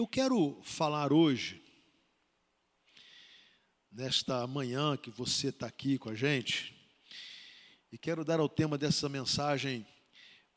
Eu 0.00 0.06
quero 0.06 0.58
falar 0.62 1.12
hoje, 1.12 1.62
nesta 3.92 4.46
manhã 4.46 4.96
que 4.96 5.10
você 5.10 5.48
está 5.48 5.66
aqui 5.66 5.98
com 5.98 6.08
a 6.08 6.14
gente, 6.14 6.74
e 7.92 7.98
quero 7.98 8.24
dar 8.24 8.40
ao 8.40 8.48
tema 8.48 8.78
dessa 8.78 9.10
mensagem 9.10 9.86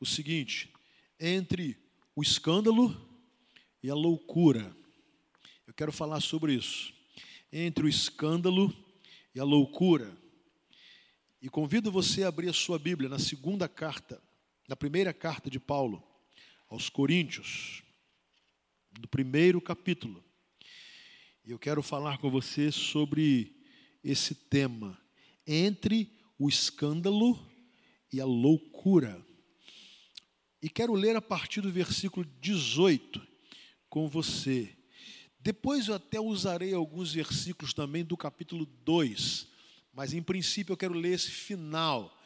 o 0.00 0.06
seguinte: 0.06 0.72
entre 1.20 1.76
o 2.16 2.22
escândalo 2.22 2.98
e 3.82 3.90
a 3.90 3.94
loucura. 3.94 4.74
Eu 5.66 5.74
quero 5.74 5.92
falar 5.92 6.22
sobre 6.22 6.54
isso. 6.54 6.94
Entre 7.52 7.84
o 7.84 7.88
escândalo 7.88 8.74
e 9.34 9.40
a 9.40 9.44
loucura. 9.44 10.16
E 11.42 11.50
convido 11.50 11.92
você 11.92 12.24
a 12.24 12.28
abrir 12.28 12.48
a 12.48 12.54
sua 12.54 12.78
Bíblia 12.78 13.10
na 13.10 13.18
segunda 13.18 13.68
carta, 13.68 14.22
na 14.66 14.74
primeira 14.74 15.12
carta 15.12 15.50
de 15.50 15.60
Paulo 15.60 16.02
aos 16.66 16.88
Coríntios, 16.88 17.83
no 19.00 19.08
primeiro 19.08 19.60
capítulo. 19.60 20.22
E 21.44 21.50
eu 21.50 21.58
quero 21.58 21.82
falar 21.82 22.18
com 22.18 22.30
você 22.30 22.70
sobre 22.72 23.54
esse 24.02 24.34
tema, 24.34 24.98
entre 25.46 26.10
o 26.38 26.48
escândalo 26.48 27.38
e 28.12 28.20
a 28.20 28.24
loucura. 28.24 29.24
E 30.62 30.68
quero 30.68 30.94
ler 30.94 31.16
a 31.16 31.22
partir 31.22 31.60
do 31.60 31.70
versículo 31.70 32.24
18 32.40 33.20
com 33.88 34.08
você. 34.08 34.74
Depois 35.38 35.88
eu 35.88 35.94
até 35.94 36.18
usarei 36.18 36.72
alguns 36.72 37.12
versículos 37.12 37.74
também 37.74 38.02
do 38.04 38.16
capítulo 38.16 38.64
2, 38.84 39.46
mas 39.92 40.14
em 40.14 40.22
princípio 40.22 40.72
eu 40.72 40.76
quero 40.76 40.94
ler 40.94 41.12
esse 41.12 41.30
final 41.30 42.18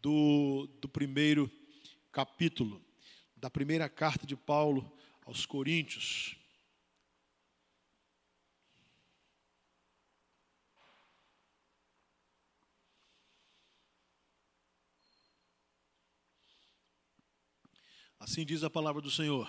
do, 0.00 0.66
do 0.80 0.88
primeiro 0.88 1.50
capítulo, 2.10 2.82
da 3.36 3.50
primeira 3.50 3.88
carta 3.90 4.26
de 4.26 4.34
Paulo 4.34 4.95
aos 5.26 5.44
Coríntios. 5.44 6.36
Assim 18.18 18.44
diz 18.44 18.64
a 18.64 18.70
palavra 18.70 19.02
do 19.02 19.10
Senhor. 19.10 19.48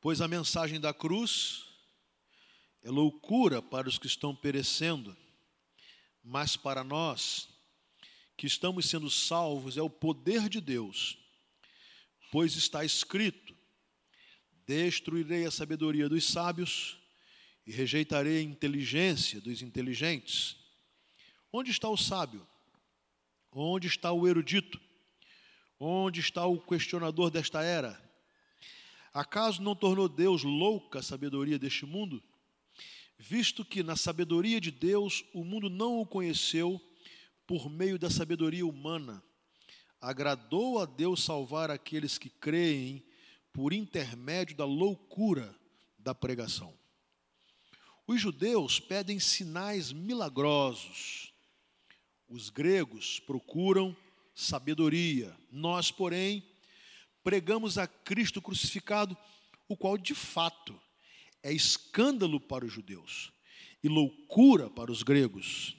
Pois 0.00 0.20
a 0.20 0.28
mensagem 0.28 0.80
da 0.80 0.92
cruz 0.92 1.64
é 2.82 2.90
loucura 2.90 3.60
para 3.60 3.88
os 3.88 3.98
que 3.98 4.06
estão 4.06 4.34
perecendo, 4.34 5.16
mas 6.22 6.56
para 6.56 6.84
nós 6.84 7.48
que 8.36 8.46
estamos 8.46 8.88
sendo 8.88 9.10
salvos 9.10 9.76
é 9.76 9.82
o 9.82 9.90
poder 9.90 10.48
de 10.48 10.60
Deus. 10.60 11.18
Pois 12.30 12.54
está 12.56 12.84
escrito: 12.84 13.49
Destruirei 14.70 15.44
a 15.46 15.50
sabedoria 15.50 16.08
dos 16.08 16.30
sábios 16.30 16.96
e 17.66 17.72
rejeitarei 17.72 18.38
a 18.38 18.42
inteligência 18.42 19.40
dos 19.40 19.62
inteligentes. 19.62 20.54
Onde 21.52 21.72
está 21.72 21.88
o 21.88 21.96
sábio? 21.96 22.46
Onde 23.50 23.88
está 23.88 24.12
o 24.12 24.28
erudito? 24.28 24.80
Onde 25.76 26.20
está 26.20 26.46
o 26.46 26.60
questionador 26.60 27.32
desta 27.32 27.64
era? 27.64 28.00
Acaso 29.12 29.60
não 29.60 29.74
tornou 29.74 30.08
Deus 30.08 30.44
louca 30.44 31.00
a 31.00 31.02
sabedoria 31.02 31.58
deste 31.58 31.84
mundo? 31.84 32.22
Visto 33.18 33.64
que 33.64 33.82
na 33.82 33.96
sabedoria 33.96 34.60
de 34.60 34.70
Deus 34.70 35.24
o 35.34 35.42
mundo 35.42 35.68
não 35.68 35.98
o 35.98 36.06
conheceu 36.06 36.80
por 37.44 37.68
meio 37.68 37.98
da 37.98 38.08
sabedoria 38.08 38.64
humana, 38.64 39.20
agradou 40.00 40.78
a 40.78 40.86
Deus 40.86 41.24
salvar 41.24 41.72
aqueles 41.72 42.18
que 42.18 42.30
creem 42.30 43.09
por 43.52 43.72
intermédio 43.72 44.56
da 44.56 44.64
loucura 44.64 45.54
da 45.98 46.14
pregação. 46.14 46.72
Os 48.06 48.20
judeus 48.20 48.80
pedem 48.80 49.20
sinais 49.20 49.92
milagrosos, 49.92 51.32
os 52.28 52.48
gregos 52.48 53.20
procuram 53.20 53.96
sabedoria. 54.34 55.36
Nós, 55.50 55.90
porém, 55.90 56.44
pregamos 57.22 57.78
a 57.78 57.86
Cristo 57.86 58.40
crucificado, 58.40 59.16
o 59.68 59.76
qual 59.76 59.96
de 59.96 60.14
fato 60.14 60.80
é 61.42 61.52
escândalo 61.52 62.40
para 62.40 62.64
os 62.64 62.72
judeus 62.72 63.32
e 63.82 63.88
loucura 63.88 64.68
para 64.68 64.90
os 64.90 65.02
gregos. 65.02 65.76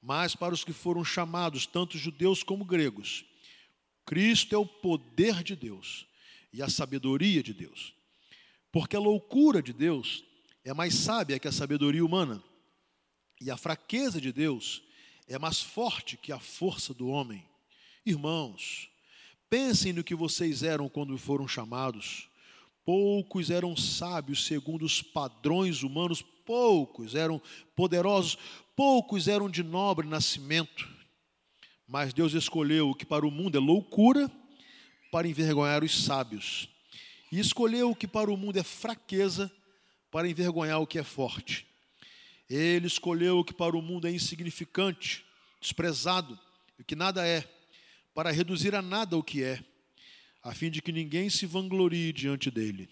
Mas 0.00 0.34
para 0.34 0.52
os 0.52 0.64
que 0.64 0.72
foram 0.72 1.04
chamados, 1.04 1.66
tanto 1.66 1.96
judeus 1.96 2.42
como 2.42 2.64
gregos, 2.64 3.24
Cristo 4.04 4.54
é 4.54 4.58
o 4.58 4.66
poder 4.66 5.42
de 5.42 5.54
Deus 5.54 6.06
e 6.52 6.62
a 6.62 6.68
sabedoria 6.68 7.42
de 7.42 7.54
Deus. 7.54 7.94
Porque 8.70 8.96
a 8.96 9.00
loucura 9.00 9.62
de 9.62 9.72
Deus 9.72 10.24
é 10.64 10.72
mais 10.72 10.94
sábia 10.94 11.38
que 11.38 11.48
a 11.48 11.52
sabedoria 11.52 12.04
humana, 12.04 12.42
e 13.40 13.50
a 13.50 13.56
fraqueza 13.56 14.20
de 14.20 14.32
Deus 14.32 14.82
é 15.26 15.38
mais 15.38 15.60
forte 15.60 16.16
que 16.16 16.30
a 16.30 16.38
força 16.38 16.94
do 16.94 17.08
homem. 17.08 17.44
Irmãos, 18.06 18.88
pensem 19.50 19.92
no 19.92 20.04
que 20.04 20.14
vocês 20.14 20.62
eram 20.62 20.88
quando 20.88 21.16
foram 21.18 21.48
chamados. 21.48 22.28
Poucos 22.84 23.50
eram 23.50 23.76
sábios 23.76 24.44
segundo 24.46 24.84
os 24.84 25.02
padrões 25.02 25.82
humanos, 25.82 26.22
poucos 26.22 27.14
eram 27.14 27.40
poderosos, 27.74 28.36
poucos 28.76 29.28
eram 29.28 29.50
de 29.50 29.62
nobre 29.62 30.06
nascimento. 30.06 30.88
Mas 31.86 32.12
Deus 32.12 32.32
escolheu 32.32 32.90
o 32.90 32.94
que 32.94 33.04
para 33.04 33.26
o 33.26 33.30
mundo 33.30 33.56
é 33.56 33.60
loucura 33.60 34.30
para 35.12 35.28
envergonhar 35.28 35.84
os 35.84 36.04
sábios, 36.06 36.70
e 37.30 37.38
escolheu 37.38 37.90
o 37.90 37.94
que 37.94 38.08
para 38.08 38.30
o 38.30 38.36
mundo 38.36 38.58
é 38.58 38.62
fraqueza 38.62 39.52
para 40.10 40.26
envergonhar 40.26 40.80
o 40.80 40.86
que 40.86 40.98
é 40.98 41.02
forte. 41.02 41.66
Ele 42.48 42.86
escolheu 42.86 43.38
o 43.38 43.44
que 43.44 43.52
para 43.52 43.76
o 43.76 43.82
mundo 43.82 44.08
é 44.08 44.10
insignificante, 44.10 45.22
desprezado, 45.60 46.38
o 46.80 46.84
que 46.84 46.96
nada 46.96 47.26
é 47.26 47.44
para 48.14 48.30
reduzir 48.30 48.74
a 48.74 48.80
nada 48.80 49.14
o 49.14 49.22
que 49.22 49.42
é, 49.42 49.62
a 50.42 50.54
fim 50.54 50.70
de 50.70 50.80
que 50.80 50.90
ninguém 50.90 51.28
se 51.28 51.44
vanglorie 51.44 52.12
diante 52.12 52.50
dele. 52.50 52.88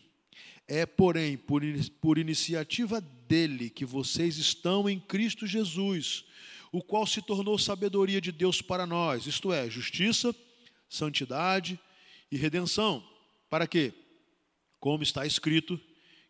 É, 0.69 0.85
porém, 0.85 1.39
por, 1.39 1.63
por 2.03 2.19
iniciativa 2.19 3.01
dele 3.01 3.71
que 3.71 3.87
vocês 3.87 4.37
estão 4.37 4.89
em 4.91 5.01
Cristo 5.01 5.47
Jesus, 5.47 6.27
o 6.71 6.83
qual 6.83 7.07
se 7.07 7.23
tornou 7.23 7.59
sabedoria 7.59 8.21
de 8.21 8.31
Deus 8.31 8.61
para 8.61 8.87
nós, 8.87 9.27
isto 9.27 9.55
é, 9.55 9.71
justiça, 9.71 10.35
santidade 10.87 11.81
e 12.31 12.37
redenção. 12.37 13.07
Para 13.49 13.67
quê? 13.67 13.93
Como 14.79 15.03
está 15.03 15.27
escrito, 15.27 15.81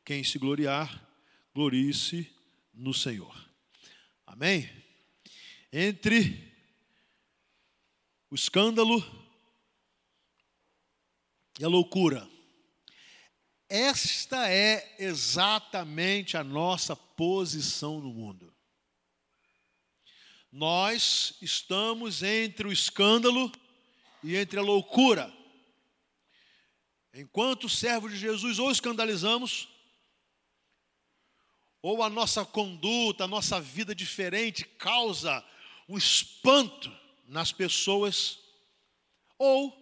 quem 0.04 0.24
se 0.24 0.38
gloriar, 0.38 1.06
glorie-se 1.54 2.28
no 2.72 2.94
Senhor. 2.94 3.48
Amém? 4.26 4.68
Entre 5.72 6.52
o 8.30 8.34
escândalo 8.34 9.04
e 11.58 11.64
a 11.64 11.68
loucura. 11.68 12.28
Esta 13.68 14.48
é 14.50 14.96
exatamente 14.98 16.36
a 16.36 16.42
nossa 16.42 16.96
posição 16.96 18.00
no 18.00 18.12
mundo. 18.12 18.52
Nós 20.50 21.34
estamos 21.40 22.22
entre 22.22 22.66
o 22.66 22.72
escândalo 22.72 23.52
e 24.24 24.34
entre 24.34 24.58
a 24.58 24.62
loucura. 24.62 25.32
Enquanto 27.12 27.68
servos 27.68 28.12
de 28.12 28.18
Jesus, 28.18 28.58
ou 28.58 28.70
escandalizamos, 28.70 29.68
ou 31.82 32.02
a 32.02 32.10
nossa 32.10 32.44
conduta, 32.44 33.24
a 33.24 33.28
nossa 33.28 33.60
vida 33.60 33.94
diferente 33.94 34.64
causa 34.64 35.44
um 35.88 35.96
espanto 35.98 36.94
nas 37.26 37.52
pessoas, 37.52 38.38
ou 39.38 39.76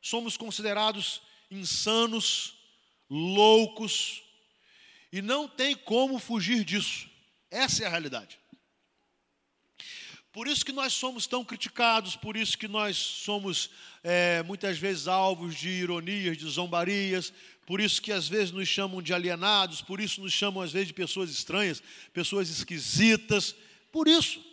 somos 0.00 0.36
considerados 0.36 1.20
insanos, 1.50 2.54
loucos, 3.10 4.22
e 5.12 5.20
não 5.20 5.46
tem 5.46 5.74
como 5.74 6.18
fugir 6.18 6.64
disso. 6.64 7.08
Essa 7.50 7.84
é 7.84 7.86
a 7.86 7.90
realidade. 7.90 8.38
Por 10.34 10.48
isso 10.48 10.64
que 10.64 10.72
nós 10.72 10.92
somos 10.92 11.28
tão 11.28 11.44
criticados, 11.44 12.16
por 12.16 12.36
isso 12.36 12.58
que 12.58 12.66
nós 12.66 12.96
somos 12.96 13.70
é, 14.02 14.42
muitas 14.42 14.76
vezes 14.76 15.06
alvos 15.06 15.54
de 15.54 15.68
ironias, 15.68 16.36
de 16.36 16.44
zombarias, 16.50 17.32
por 17.64 17.80
isso 17.80 18.02
que 18.02 18.10
às 18.10 18.26
vezes 18.26 18.50
nos 18.50 18.68
chamam 18.68 19.00
de 19.00 19.14
alienados, 19.14 19.80
por 19.80 20.00
isso 20.00 20.20
nos 20.20 20.32
chamam 20.32 20.60
às 20.60 20.72
vezes 20.72 20.88
de 20.88 20.92
pessoas 20.92 21.30
estranhas, 21.30 21.80
pessoas 22.12 22.50
esquisitas, 22.50 23.54
por 23.92 24.08
isso. 24.08 24.44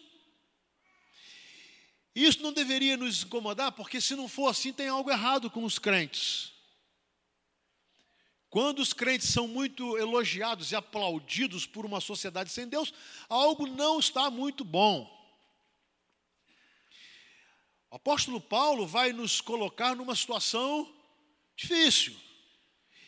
Isso 2.14 2.44
não 2.44 2.54
deveria 2.54 2.96
nos 2.96 3.24
incomodar, 3.24 3.72
porque 3.72 4.00
se 4.00 4.16
não 4.16 4.28
for 4.28 4.50
assim, 4.50 4.72
tem 4.72 4.88
algo 4.88 5.10
errado 5.10 5.50
com 5.50 5.64
os 5.64 5.80
crentes. 5.80 6.52
Quando 8.52 8.84
os 8.84 8.94
crentes 8.94 9.30
são 9.30 9.48
muito 9.48 9.98
elogiados 9.98 10.72
e 10.72 10.76
aplaudidos 10.76 11.66
por 11.66 11.88
uma 11.88 12.00
sociedade 12.00 12.52
sem 12.52 12.68
Deus, 12.68 12.94
algo 13.28 13.66
não 13.66 14.00
está 14.00 14.30
muito 14.30 14.64
bom. 14.64 15.21
O 17.92 17.98
apóstolo 17.98 18.40
Paulo 18.40 18.88
vai 18.88 19.12
nos 19.12 19.42
colocar 19.42 19.98
numa 19.98 20.16
situação 20.16 20.90
difícil. 21.58 22.16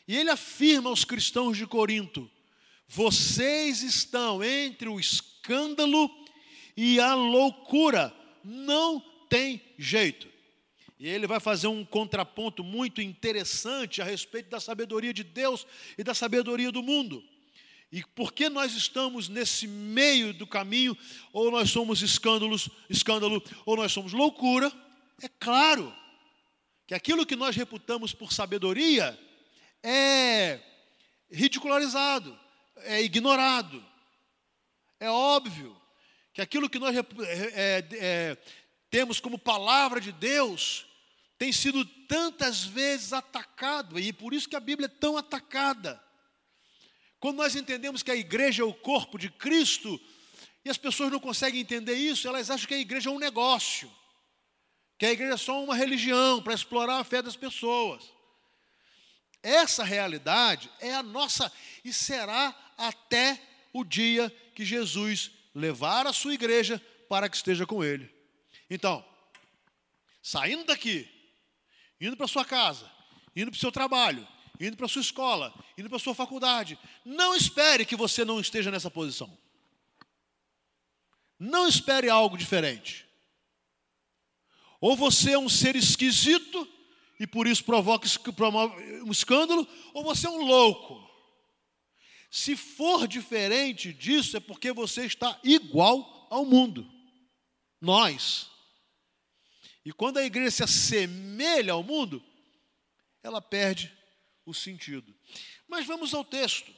E 0.06 0.18
ele 0.18 0.30
afirma 0.30 0.89
aos 0.89 1.06
cristãos 1.06 1.57
de 1.57 1.65
Corinto: 1.65 2.30
vocês 2.85 3.81
estão 3.81 4.44
entre 4.44 4.89
o 4.89 5.00
escândalo 5.00 6.12
e 6.75 7.00
a 7.00 7.15
loucura, 7.15 8.13
não 8.44 9.00
tem 9.30 9.62
jeito. 9.77 10.27
E 11.00 11.07
ele 11.07 11.27
vai 11.27 11.39
fazer 11.39 11.68
um 11.68 11.85
contraponto 11.85 12.62
muito 12.62 13.01
interessante 13.01 14.01
a 14.01 14.06
respeito 14.06 14.50
da 14.50 14.59
sabedoria 14.59 15.13
de 15.13 15.24
Deus 15.24 15.65
e 15.97 16.03
da 16.03 16.13
sabedoria 16.13 16.74
do 16.74 16.83
mundo. 16.83 17.24
E 17.94 18.04
por 18.16 18.34
que 18.34 18.50
nós 18.50 18.74
estamos 18.74 19.30
nesse 19.30 19.68
meio 19.68 20.34
do 20.34 20.48
caminho, 20.48 20.98
ou 21.31 21.51
nós 21.51 21.69
somos 21.69 22.01
escândalos, 22.01 22.68
escândalo, 22.90 23.40
ou 23.68 23.78
nós 23.78 23.92
somos 23.92 24.13
loucura, 24.13 24.74
é 25.22 25.28
claro 25.40 25.95
que 26.88 26.95
aquilo 26.95 27.24
que 27.24 27.36
nós 27.36 27.56
reputamos 27.56 28.12
por 28.12 28.34
sabedoria 28.34 29.16
é 29.84 30.60
ridicularizado, 31.31 32.36
é 32.78 33.04
ignorado. 33.04 33.86
É 35.00 35.12
óbvio 35.12 35.80
que 36.34 36.42
aquilo 36.42 36.68
que 36.68 36.80
nós 36.80 36.98
é, 36.98 37.00
é, 37.00 37.88
é, 37.92 38.38
temos 38.90 39.19
como 39.19 39.38
palavra 39.38 40.01
de 40.01 40.12
Deus 40.12 40.88
tem 41.38 41.51
sido 41.51 41.86
tantas 42.07 42.63
vezes 42.63 43.13
atacado, 43.13 44.00
e 44.00 44.12
por 44.12 44.34
isso 44.34 44.50
que 44.50 44.56
a 44.56 44.60
Bíblia 44.60 44.88
é 44.88 45.00
tão 45.00 45.16
atacada. 45.16 46.04
Quando 47.23 47.37
nós 47.37 47.55
entendemos 47.55 48.03
que 48.03 48.11
a 48.11 48.17
igreja 48.17 48.63
é 48.63 48.65
o 48.65 48.73
corpo 48.73 49.17
de 49.17 49.29
Cristo, 49.29 49.97
e 50.65 50.69
as 50.69 50.77
pessoas 50.77 51.09
não 51.09 51.21
conseguem 51.21 51.61
entender 51.61 51.93
isso, 51.93 52.27
elas 52.27 52.49
acham 52.49 52.67
que 52.67 52.73
a 52.73 52.77
igreja 52.77 53.09
é 53.09 53.13
um 53.13 53.17
negócio, 53.17 53.89
que 54.97 55.05
a 55.05 55.11
igreja 55.13 55.35
é 55.35 55.37
só 55.37 55.63
uma 55.63 55.73
religião 55.73 56.43
para 56.43 56.53
explorar 56.53 56.99
a 56.99 57.03
fé 57.05 57.21
das 57.21 57.37
pessoas. 57.37 58.11
Essa 59.41 59.85
realidade 59.85 60.69
é 60.81 60.93
a 60.93 61.01
nossa 61.01 61.49
e 61.81 61.93
será 61.93 62.53
até 62.77 63.41
o 63.71 63.85
dia 63.85 64.29
que 64.53 64.65
Jesus 64.65 65.31
levar 65.55 66.05
a 66.05 66.11
sua 66.11 66.33
igreja 66.33 66.85
para 67.07 67.29
que 67.29 67.37
esteja 67.37 67.65
com 67.65 67.81
ele. 67.81 68.13
Então, 68.69 69.01
saindo 70.21 70.65
daqui, 70.65 71.09
indo 72.01 72.17
para 72.17 72.27
sua 72.27 72.43
casa, 72.43 72.91
indo 73.33 73.49
para 73.49 73.57
o 73.57 73.61
seu 73.61 73.71
trabalho, 73.71 74.27
indo 74.59 74.77
para 74.77 74.85
a 74.85 74.89
sua 74.89 75.01
escola, 75.01 75.53
indo 75.77 75.89
para 75.89 75.97
a 75.97 76.01
sua 76.01 76.15
faculdade. 76.15 76.77
Não 77.03 77.35
espere 77.35 77.85
que 77.85 77.95
você 77.95 78.23
não 78.23 78.39
esteja 78.39 78.71
nessa 78.71 78.91
posição. 78.91 79.38
Não 81.39 81.67
espere 81.67 82.09
algo 82.09 82.38
diferente. 82.38 83.07
Ou 84.79 84.95
você 84.95 85.31
é 85.31 85.39
um 85.39 85.50
ser 85.50 85.75
esquisito 85.75 86.67
e 87.19 87.25
por 87.25 87.47
isso 87.47 87.63
provoca 87.63 88.07
um 89.05 89.11
escândalo, 89.11 89.67
ou 89.94 90.03
você 90.03 90.27
é 90.27 90.29
um 90.29 90.44
louco. 90.44 91.01
Se 92.29 92.56
for 92.56 93.07
diferente 93.07 93.94
disso, 93.94 94.35
é 94.35 94.39
porque 94.39 94.71
você 94.73 95.06
está 95.06 95.39
igual 95.44 96.27
ao 96.29 96.45
mundo. 96.45 96.89
Nós. 97.79 98.49
E 99.85 99.91
quando 99.91 100.17
a 100.17 100.25
igreja 100.25 100.51
se 100.51 100.63
assemelha 100.63 101.73
ao 101.73 101.83
mundo, 101.83 102.23
ela 103.21 103.41
perde 103.41 103.91
o 104.45 104.54
sentido. 104.54 105.13
Mas 105.68 105.86
vamos 105.86 106.13
ao 106.13 106.24
texto. 106.24 106.72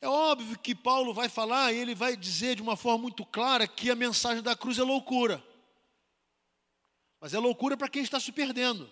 É 0.00 0.08
óbvio 0.08 0.58
que 0.58 0.74
Paulo 0.74 1.14
vai 1.14 1.28
falar 1.28 1.72
e 1.72 1.78
ele 1.78 1.94
vai 1.94 2.16
dizer 2.16 2.56
de 2.56 2.62
uma 2.62 2.76
forma 2.76 2.98
muito 2.98 3.24
clara 3.24 3.66
que 3.66 3.90
a 3.90 3.96
mensagem 3.96 4.42
da 4.42 4.54
cruz 4.54 4.78
é 4.78 4.82
loucura. 4.82 5.42
Mas 7.20 7.32
é 7.32 7.38
loucura 7.38 7.76
para 7.76 7.88
quem 7.88 8.02
está 8.02 8.20
se 8.20 8.30
perdendo. 8.30 8.90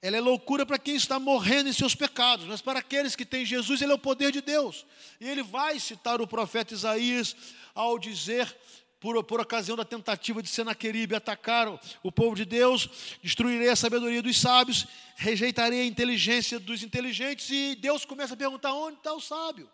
Ela 0.00 0.16
é 0.16 0.20
loucura 0.20 0.64
para 0.64 0.78
quem 0.78 0.94
está 0.94 1.18
morrendo 1.18 1.68
em 1.68 1.72
seus 1.72 1.94
pecados, 1.94 2.46
mas 2.46 2.60
para 2.60 2.78
aqueles 2.78 3.16
que 3.16 3.24
têm 3.24 3.44
Jesus, 3.44 3.82
ele 3.82 3.92
é 3.92 3.94
o 3.94 3.98
poder 3.98 4.30
de 4.30 4.40
Deus. 4.40 4.86
E 5.20 5.28
ele 5.28 5.42
vai 5.42 5.78
citar 5.80 6.20
o 6.20 6.26
profeta 6.26 6.74
Isaías 6.74 7.36
ao 7.74 7.98
dizer 7.98 8.56
por, 9.00 9.22
por 9.24 9.40
ocasião 9.40 9.76
da 9.76 9.84
tentativa 9.84 10.42
de 10.42 10.48
Senaqueribe 10.48 11.14
atacar 11.14 11.68
o, 11.68 11.80
o 12.02 12.10
povo 12.10 12.34
de 12.34 12.44
Deus, 12.44 12.88
destruirei 13.22 13.68
a 13.68 13.76
sabedoria 13.76 14.22
dos 14.22 14.36
sábios, 14.38 14.86
rejeitarei 15.16 15.82
a 15.82 15.86
inteligência 15.86 16.58
dos 16.58 16.82
inteligentes, 16.82 17.48
e 17.50 17.76
Deus 17.76 18.04
começa 18.04 18.34
a 18.34 18.36
perguntar: 18.36 18.72
onde 18.72 18.98
está 18.98 19.12
o 19.12 19.20
sábio? 19.20 19.70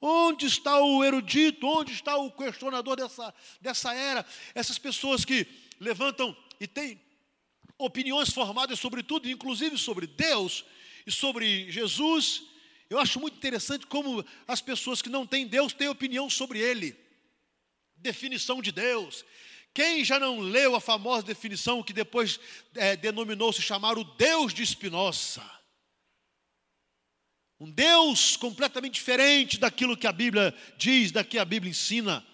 Onde 0.00 0.46
está 0.46 0.80
o 0.80 1.04
erudito? 1.04 1.64
Onde 1.66 1.92
está 1.92 2.16
o 2.16 2.32
questionador 2.32 2.96
dessa, 2.96 3.32
dessa 3.60 3.94
era? 3.94 4.26
Essas 4.52 4.76
pessoas 4.76 5.24
que 5.24 5.46
levantam 5.78 6.36
e 6.58 6.66
têm 6.66 7.00
opiniões 7.78 8.30
formadas 8.30 8.80
sobre 8.80 9.04
tudo, 9.04 9.30
inclusive 9.30 9.78
sobre 9.78 10.08
Deus 10.08 10.64
e 11.06 11.12
sobre 11.12 11.70
Jesus. 11.70 12.42
Eu 12.90 12.98
acho 12.98 13.20
muito 13.20 13.36
interessante 13.36 13.86
como 13.86 14.24
as 14.46 14.60
pessoas 14.60 15.00
que 15.00 15.08
não 15.08 15.24
têm 15.24 15.46
Deus 15.46 15.72
têm 15.72 15.88
opinião 15.88 16.28
sobre 16.28 16.58
Ele 16.58 17.00
definição 18.02 18.60
de 18.60 18.72
Deus. 18.72 19.24
Quem 19.72 20.04
já 20.04 20.20
não 20.20 20.40
leu 20.40 20.74
a 20.76 20.80
famosa 20.80 21.26
definição 21.26 21.82
que 21.82 21.92
depois 21.92 22.38
é, 22.74 22.94
denominou-se 22.96 23.62
chamar 23.62 23.96
o 23.96 24.04
Deus 24.04 24.52
de 24.52 24.66
Spinoza? 24.66 25.42
Um 27.58 27.70
Deus 27.70 28.36
completamente 28.36 28.94
diferente 28.94 29.58
daquilo 29.58 29.96
que 29.96 30.06
a 30.06 30.12
Bíblia 30.12 30.54
diz, 30.76 31.12
daquilo 31.12 31.30
que 31.30 31.38
a 31.38 31.44
Bíblia 31.44 31.70
ensina. 31.70 32.26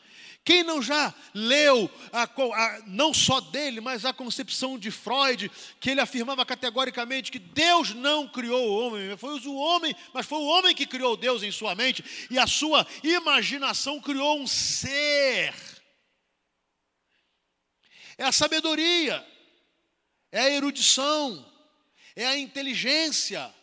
Quem 0.48 0.62
não 0.62 0.80
já 0.80 1.14
leu, 1.34 1.90
a, 2.10 2.22
a, 2.22 2.82
não 2.86 3.12
só 3.12 3.38
dele, 3.38 3.82
mas 3.82 4.06
a 4.06 4.14
concepção 4.14 4.78
de 4.78 4.90
Freud, 4.90 5.50
que 5.78 5.90
ele 5.90 6.00
afirmava 6.00 6.42
categoricamente 6.46 7.30
que 7.30 7.38
Deus 7.38 7.92
não 7.92 8.26
criou 8.26 8.66
o 8.66 8.78
homem, 8.78 9.14
foi 9.18 9.38
o 9.40 9.54
homem, 9.54 9.94
mas 10.14 10.24
foi 10.24 10.38
o 10.38 10.46
homem 10.46 10.74
que 10.74 10.86
criou 10.86 11.18
Deus 11.18 11.42
em 11.42 11.52
sua 11.52 11.74
mente, 11.74 12.02
e 12.30 12.38
a 12.38 12.46
sua 12.46 12.86
imaginação 13.02 14.00
criou 14.00 14.40
um 14.40 14.46
ser. 14.46 15.54
É 18.16 18.24
a 18.24 18.32
sabedoria, 18.32 19.22
é 20.32 20.40
a 20.40 20.50
erudição, 20.50 21.44
é 22.16 22.24
a 22.24 22.38
inteligência. 22.38 23.54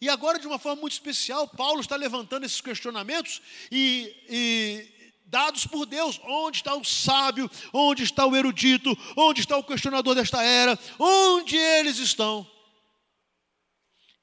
E 0.00 0.08
agora, 0.08 0.40
de 0.40 0.46
uma 0.48 0.58
forma 0.58 0.80
muito 0.80 0.94
especial, 0.94 1.46
Paulo 1.46 1.80
está 1.80 1.94
levantando 1.94 2.44
esses 2.44 2.60
questionamentos 2.60 3.40
e, 3.70 4.12
e 4.28 4.93
dados 5.24 5.66
por 5.66 5.86
Deus. 5.86 6.20
Onde 6.24 6.58
está 6.58 6.74
o 6.74 6.84
sábio? 6.84 7.50
Onde 7.72 8.02
está 8.02 8.26
o 8.26 8.36
erudito? 8.36 8.96
Onde 9.16 9.40
está 9.40 9.56
o 9.56 9.64
questionador 9.64 10.14
desta 10.14 10.42
era? 10.42 10.78
Onde 10.98 11.56
eles 11.56 11.98
estão? 11.98 12.46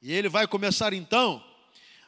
E 0.01 0.11
ele 0.11 0.29
vai 0.29 0.47
começar 0.47 0.93
então 0.93 1.43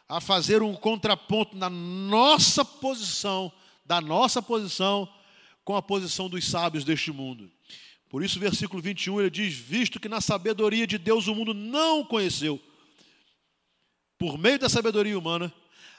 a 0.07 0.19
fazer 0.19 0.61
um 0.61 0.75
contraponto 0.75 1.55
na 1.55 1.69
nossa 1.69 2.65
posição, 2.65 3.51
da 3.85 4.01
nossa 4.01 4.41
posição 4.41 5.07
com 5.63 5.75
a 5.75 5.81
posição 5.81 6.29
dos 6.29 6.45
sábios 6.45 6.83
deste 6.83 7.11
mundo. 7.11 7.51
Por 8.09 8.23
isso, 8.23 8.39
versículo 8.39 8.81
21 8.81 9.21
ele 9.21 9.29
diz: 9.29 9.55
Visto 9.55 9.99
que 9.99 10.09
na 10.09 10.21
sabedoria 10.21 10.85
de 10.85 10.97
Deus 10.97 11.27
o 11.27 11.35
mundo 11.35 11.53
não 11.53 12.03
conheceu, 12.03 12.59
por 14.17 14.37
meio 14.37 14.59
da 14.59 14.69
sabedoria 14.69 15.17
humana, 15.17 15.53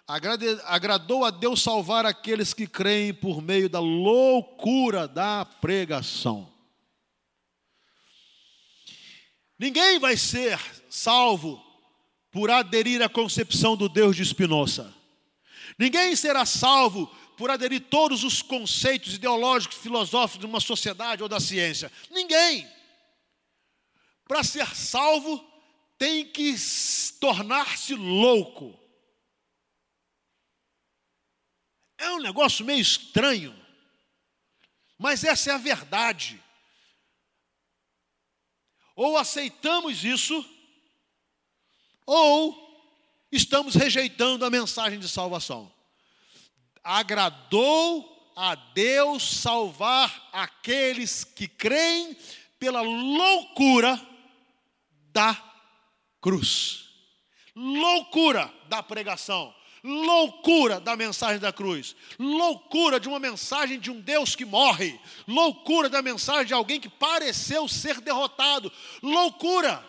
agradou 0.07 1.25
a 1.25 1.31
Deus 1.31 1.63
salvar 1.63 2.05
aqueles 2.05 2.53
que 2.53 2.67
creem 2.67 3.15
por 3.15 3.41
meio 3.41 3.69
da 3.69 3.81
loucura 3.81 5.09
da 5.09 5.45
pregação. 5.45 6.53
Ninguém 9.59 9.99
vai 9.99 10.17
ser 10.17 10.61
salvo 10.91 11.63
por 12.31 12.51
aderir 12.51 13.01
à 13.01 13.09
concepção 13.09 13.77
do 13.77 13.89
Deus 13.89 14.17
de 14.17 14.25
Spinoza. 14.25 14.93
Ninguém 15.79 16.15
será 16.15 16.45
salvo 16.45 17.07
por 17.37 17.51
aderir 17.51 17.81
todos 17.89 18.25
os 18.25 18.43
conceitos 18.43 19.15
ideológicos, 19.15 19.79
filosóficos 19.79 20.41
de 20.41 20.47
uma 20.47 20.61
sociedade 20.61 21.23
ou 21.23 21.29
da 21.29 21.41
ciência. 21.41 21.91
Ninguém. 22.11 22.69
Para 24.27 24.43
ser 24.43 24.67
salvo, 24.75 25.45
tem 25.99 26.25
que 26.27 26.55
tornar-se 27.21 27.95
louco. 27.95 28.84
É 32.05 32.11
um 32.11 32.19
negócio 32.19 32.67
meio 32.67 32.83
estranho, 32.83 33.59
mas 34.99 35.25
essa 35.25 35.51
é 35.51 35.55
a 35.55 35.59
verdade. 35.59 36.39
Ou 38.95 39.17
aceitamos 39.17 40.05
isso, 40.05 40.45
ou 42.05 42.55
estamos 43.33 43.75
rejeitando 43.75 44.45
a 44.45 44.51
mensagem 44.51 44.99
de 44.99 45.09
salvação. 45.09 45.73
Agradou 46.83 48.31
a 48.37 48.55
Deus 48.55 49.41
salvar 49.41 50.29
aqueles 50.31 51.25
que 51.25 51.49
creem 51.49 52.15
pela 52.59 52.83
loucura 52.83 53.99
da 55.11 55.43
cruz. 56.21 56.85
Loucura 57.57 58.53
da 58.69 58.83
pregação 58.83 59.55
loucura 59.85 60.81
da 60.81 60.97
mensagem 60.97 61.39
da 61.39 61.53
cruz, 61.53 61.95
loucura 62.19 62.99
de 62.99 63.07
uma 63.07 63.19
mensagem 63.19 63.79
de 63.79 63.91
um 63.91 64.01
Deus 64.01 64.35
que 64.35 64.47
morre, 64.47 64.99
loucura 65.29 65.91
da 65.91 66.01
mensagem 66.01 66.47
de 66.47 66.55
alguém 66.55 66.81
que 66.81 66.89
pareceu 66.89 67.69
ser 67.69 68.01
derrotado, 68.01 68.73
loucura. 69.03 69.85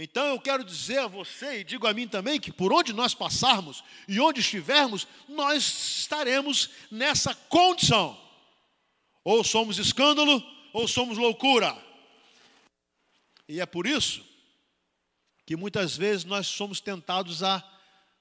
Então 0.00 0.24
eu 0.26 0.40
quero 0.40 0.64
dizer 0.64 1.00
a 1.00 1.06
você 1.06 1.60
e 1.60 1.64
digo 1.64 1.86
a 1.86 1.92
mim 1.92 2.08
também 2.08 2.40
que 2.40 2.52
por 2.52 2.72
onde 2.72 2.92
nós 2.92 3.14
passarmos 3.14 3.84
e 4.06 4.18
onde 4.20 4.40
estivermos, 4.40 5.06
nós 5.28 5.98
estaremos 5.98 6.70
nessa 6.90 7.34
condição. 7.34 8.18
Ou 9.22 9.44
somos 9.44 9.76
escândalo 9.76 10.42
ou 10.72 10.86
somos 10.86 11.18
loucura. 11.18 11.76
E 13.48 13.60
é 13.60 13.66
por 13.66 13.86
isso 13.86 14.27
que 15.48 15.56
muitas 15.56 15.96
vezes 15.96 16.26
nós 16.26 16.46
somos 16.46 16.78
tentados 16.78 17.42
a 17.42 17.64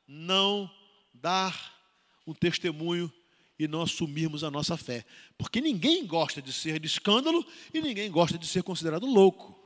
não 0.08 0.74
dar 1.14 1.78
um 2.26 2.34
testemunho 2.34 3.12
e 3.60 3.68
não 3.68 3.82
assumirmos 3.82 4.46
a 4.46 4.50
nossa 4.50 4.78
fé. 4.78 5.06
Porque 5.38 5.60
ninguém 5.60 6.08
gosta 6.08 6.42
de 6.42 6.54
ser 6.54 6.80
de 6.80 6.88
escândalo 6.88 7.46
e 7.74 7.82
ninguém 7.82 8.10
gosta 8.10 8.38
de 8.38 8.48
ser 8.48 8.64
considerado 8.64 9.06
louco. 9.06 9.60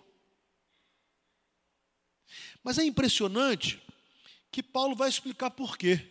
Mas 2.64 2.80
é 2.80 2.84
impressionante 2.84 3.80
que 4.52 4.64
Paulo 4.64 4.96
vai 4.96 5.08
explicar 5.08 5.52
por 5.52 5.78
quê. 5.78 6.04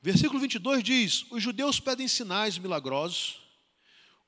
Versículo 0.00 0.38
22 0.38 0.84
diz: 0.84 1.26
Os 1.32 1.42
judeus 1.42 1.80
pedem 1.80 2.06
sinais 2.06 2.58
milagrosos, 2.58 3.40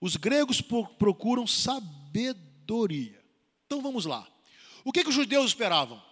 os 0.00 0.16
gregos 0.16 0.60
procuram 0.60 1.46
sabedoria. 1.46 3.24
Então 3.64 3.80
vamos 3.80 4.04
lá. 4.04 4.28
O 4.88 4.90
que, 4.90 5.02
que 5.02 5.10
os 5.10 5.14
judeus 5.14 5.48
esperavam? 5.48 6.02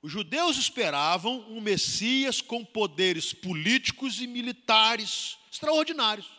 Os 0.00 0.12
judeus 0.12 0.56
esperavam 0.56 1.40
um 1.50 1.60
Messias 1.60 2.40
com 2.40 2.64
poderes 2.64 3.32
políticos 3.32 4.20
e 4.20 4.26
militares 4.28 5.36
extraordinários. 5.50 6.30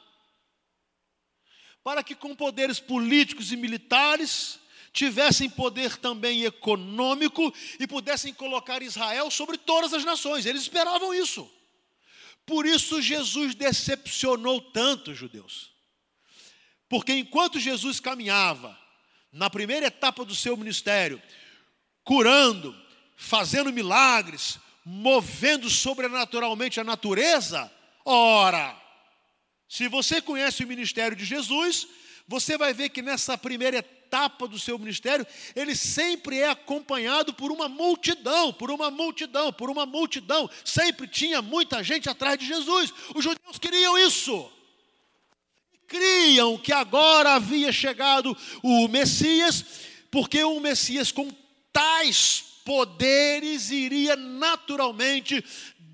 Para 1.84 2.02
que 2.02 2.16
com 2.16 2.34
poderes 2.34 2.80
políticos 2.80 3.52
e 3.52 3.58
militares 3.58 4.58
tivessem 4.94 5.50
poder 5.50 5.98
também 5.98 6.46
econômico 6.46 7.54
e 7.78 7.86
pudessem 7.86 8.34
colocar 8.34 8.82
Israel 8.82 9.30
sobre 9.30 9.58
todas 9.58 9.94
as 9.94 10.06
nações. 10.06 10.46
Eles 10.46 10.62
esperavam 10.62 11.14
isso. 11.14 11.46
Por 12.46 12.66
isso 12.66 13.02
Jesus 13.02 13.54
decepcionou 13.54 14.62
tanto 14.62 15.12
os 15.12 15.18
judeus. 15.18 15.74
Porque 16.88 17.12
enquanto 17.12 17.60
Jesus 17.60 18.00
caminhava 18.00 18.82
na 19.34 19.50
primeira 19.50 19.88
etapa 19.88 20.24
do 20.24 20.36
seu 20.36 20.56
ministério, 20.56 21.20
curando, 22.04 22.76
fazendo 23.18 23.74
milagres, 23.74 24.60
movendo 24.86 25.70
sobrenaturalmente 25.72 26.80
a 26.80 26.84
natureza, 26.84 27.72
ora, 28.06 28.80
se 29.68 29.88
você 29.88 30.22
conhece 30.22 30.64
o 30.64 30.68
ministério 30.68 31.18
de 31.18 31.26
Jesus, 31.26 31.88
você 32.28 32.58
vai 32.58 32.74
ver 32.74 32.90
que 32.90 33.02
nessa 33.02 33.36
primeira 33.36 33.78
etapa 33.78 34.48
do 34.48 34.60
seu 34.60 34.78
ministério, 34.78 35.26
ele 35.56 35.76
sempre 35.76 36.38
é 36.40 36.50
acompanhado 36.50 37.34
por 37.34 37.52
uma 37.52 37.68
multidão, 37.68 38.54
por 38.54 38.70
uma 38.70 38.92
multidão, 38.92 39.52
por 39.52 39.68
uma 39.68 39.88
multidão. 39.88 40.48
Sempre 40.64 41.08
tinha 41.08 41.42
muita 41.42 41.84
gente 41.84 42.08
atrás 42.08 42.38
de 42.38 42.46
Jesus. 42.46 42.94
Os 43.16 43.24
judeus 43.24 43.58
queriam 43.58 43.98
isso 43.98 44.52
criam 45.94 46.58
que 46.58 46.74
agora 46.74 47.36
havia 47.36 47.72
chegado 47.72 48.36
o 48.64 48.88
Messias, 48.88 49.64
porque 50.10 50.44
o 50.44 50.60
Messias 50.60 51.12
com 51.12 51.30
tais 51.72 52.44
poderes 52.66 53.70
iria 53.70 54.16
naturalmente 54.16 55.46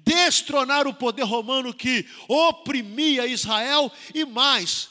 destronar 0.05 0.87
o 0.87 0.93
poder 0.93 1.23
romano 1.23 1.73
que 1.73 2.07
oprimia 2.29 3.27
Israel 3.27 3.91
e 4.15 4.23
mais, 4.23 4.89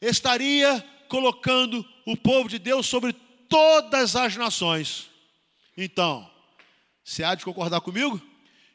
estaria 0.00 0.84
colocando 1.08 1.86
o 2.04 2.16
povo 2.16 2.48
de 2.48 2.58
Deus 2.58 2.86
sobre 2.86 3.12
todas 3.48 4.16
as 4.16 4.36
nações. 4.36 5.08
Então, 5.76 6.28
você 7.04 7.22
há 7.22 7.36
de 7.36 7.44
concordar 7.44 7.80
comigo? 7.80 8.20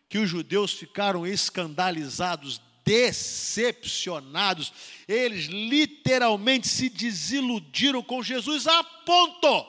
Que 0.08 0.18
os 0.18 0.30
judeus 0.30 0.72
ficaram 0.72 1.28
escandalizados 1.28 2.62
decepcionados. 2.84 4.74
Eles 5.08 5.46
literalmente 5.46 6.68
se 6.68 6.90
desiludiram 6.90 8.04
com 8.04 8.24
Jesus 8.24 8.68
a 8.68 8.84
ponto 8.84 9.66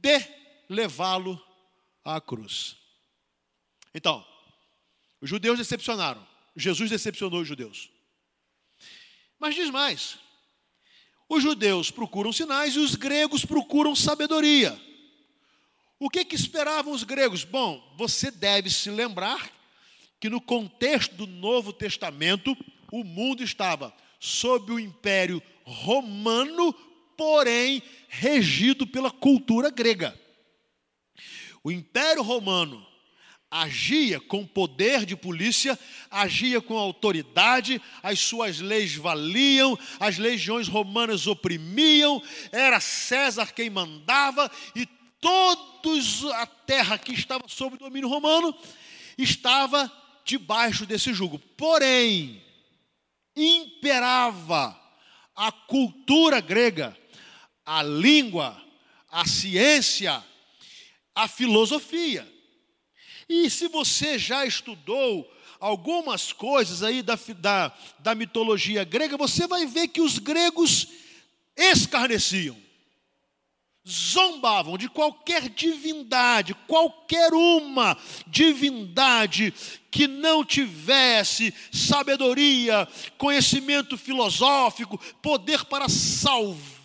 de 0.00 0.20
levá-lo 0.68 1.40
à 2.04 2.20
cruz. 2.20 2.76
Então, 3.94 4.24
os 5.20 5.28
judeus 5.28 5.58
decepcionaram. 5.58 6.26
Jesus 6.56 6.90
decepcionou 6.90 7.40
os 7.40 7.48
judeus. 7.48 7.90
Mas 9.38 9.54
diz 9.54 9.70
mais: 9.70 10.18
os 11.28 11.42
judeus 11.42 11.90
procuram 11.90 12.32
sinais 12.32 12.74
e 12.74 12.78
os 12.78 12.94
gregos 12.94 13.44
procuram 13.44 13.94
sabedoria. 13.96 14.78
O 15.98 16.10
que, 16.10 16.24
que 16.24 16.34
esperavam 16.34 16.92
os 16.92 17.04
gregos? 17.04 17.44
Bom, 17.44 17.94
você 17.96 18.30
deve 18.30 18.68
se 18.68 18.90
lembrar 18.90 19.50
que 20.22 20.30
no 20.30 20.40
contexto 20.40 21.16
do 21.16 21.26
Novo 21.26 21.72
Testamento, 21.72 22.56
o 22.92 23.02
mundo 23.02 23.42
estava 23.42 23.92
sob 24.20 24.70
o 24.70 24.78
império 24.78 25.42
romano, 25.64 26.72
porém 27.16 27.82
regido 28.06 28.86
pela 28.86 29.10
cultura 29.10 29.68
grega. 29.68 30.16
O 31.64 31.72
império 31.72 32.22
romano 32.22 32.86
agia 33.50 34.20
com 34.20 34.46
poder 34.46 35.04
de 35.04 35.16
polícia, 35.16 35.76
agia 36.08 36.60
com 36.60 36.78
autoridade, 36.78 37.82
as 38.00 38.20
suas 38.20 38.60
leis 38.60 38.94
valiam, 38.94 39.76
as 39.98 40.18
legiões 40.18 40.68
romanas 40.68 41.26
oprimiam, 41.26 42.22
era 42.52 42.78
César 42.78 43.52
quem 43.52 43.68
mandava 43.68 44.48
e 44.76 44.86
todos 45.20 46.26
a 46.26 46.46
terra 46.46 46.96
que 46.96 47.12
estava 47.12 47.48
sob 47.48 47.76
domínio 47.76 48.08
romano 48.08 48.56
estava 49.18 49.90
debaixo 50.24 50.86
desse 50.86 51.12
jugo. 51.12 51.38
Porém, 51.56 52.42
imperava 53.36 54.78
a 55.34 55.50
cultura 55.50 56.40
grega, 56.40 56.96
a 57.64 57.82
língua, 57.82 58.62
a 59.10 59.26
ciência, 59.26 60.22
a 61.14 61.26
filosofia. 61.26 62.30
E 63.28 63.48
se 63.50 63.68
você 63.68 64.18
já 64.18 64.44
estudou 64.44 65.30
algumas 65.58 66.32
coisas 66.32 66.82
aí 66.82 67.02
da, 67.02 67.18
da, 67.38 67.76
da 67.98 68.14
mitologia 68.14 68.84
grega, 68.84 69.16
você 69.16 69.46
vai 69.46 69.66
ver 69.66 69.88
que 69.88 70.00
os 70.00 70.18
gregos 70.18 70.88
escarneciam 71.56 72.61
zombavam 73.88 74.78
de 74.78 74.88
qualquer 74.88 75.48
divindade, 75.48 76.54
qualquer 76.66 77.32
uma 77.32 77.96
divindade 78.26 79.52
que 79.90 80.06
não 80.06 80.44
tivesse 80.44 81.52
sabedoria, 81.70 82.88
conhecimento 83.18 83.98
filosófico, 83.98 84.98
poder 85.20 85.64
para 85.64 85.88
salvar, 85.88 86.81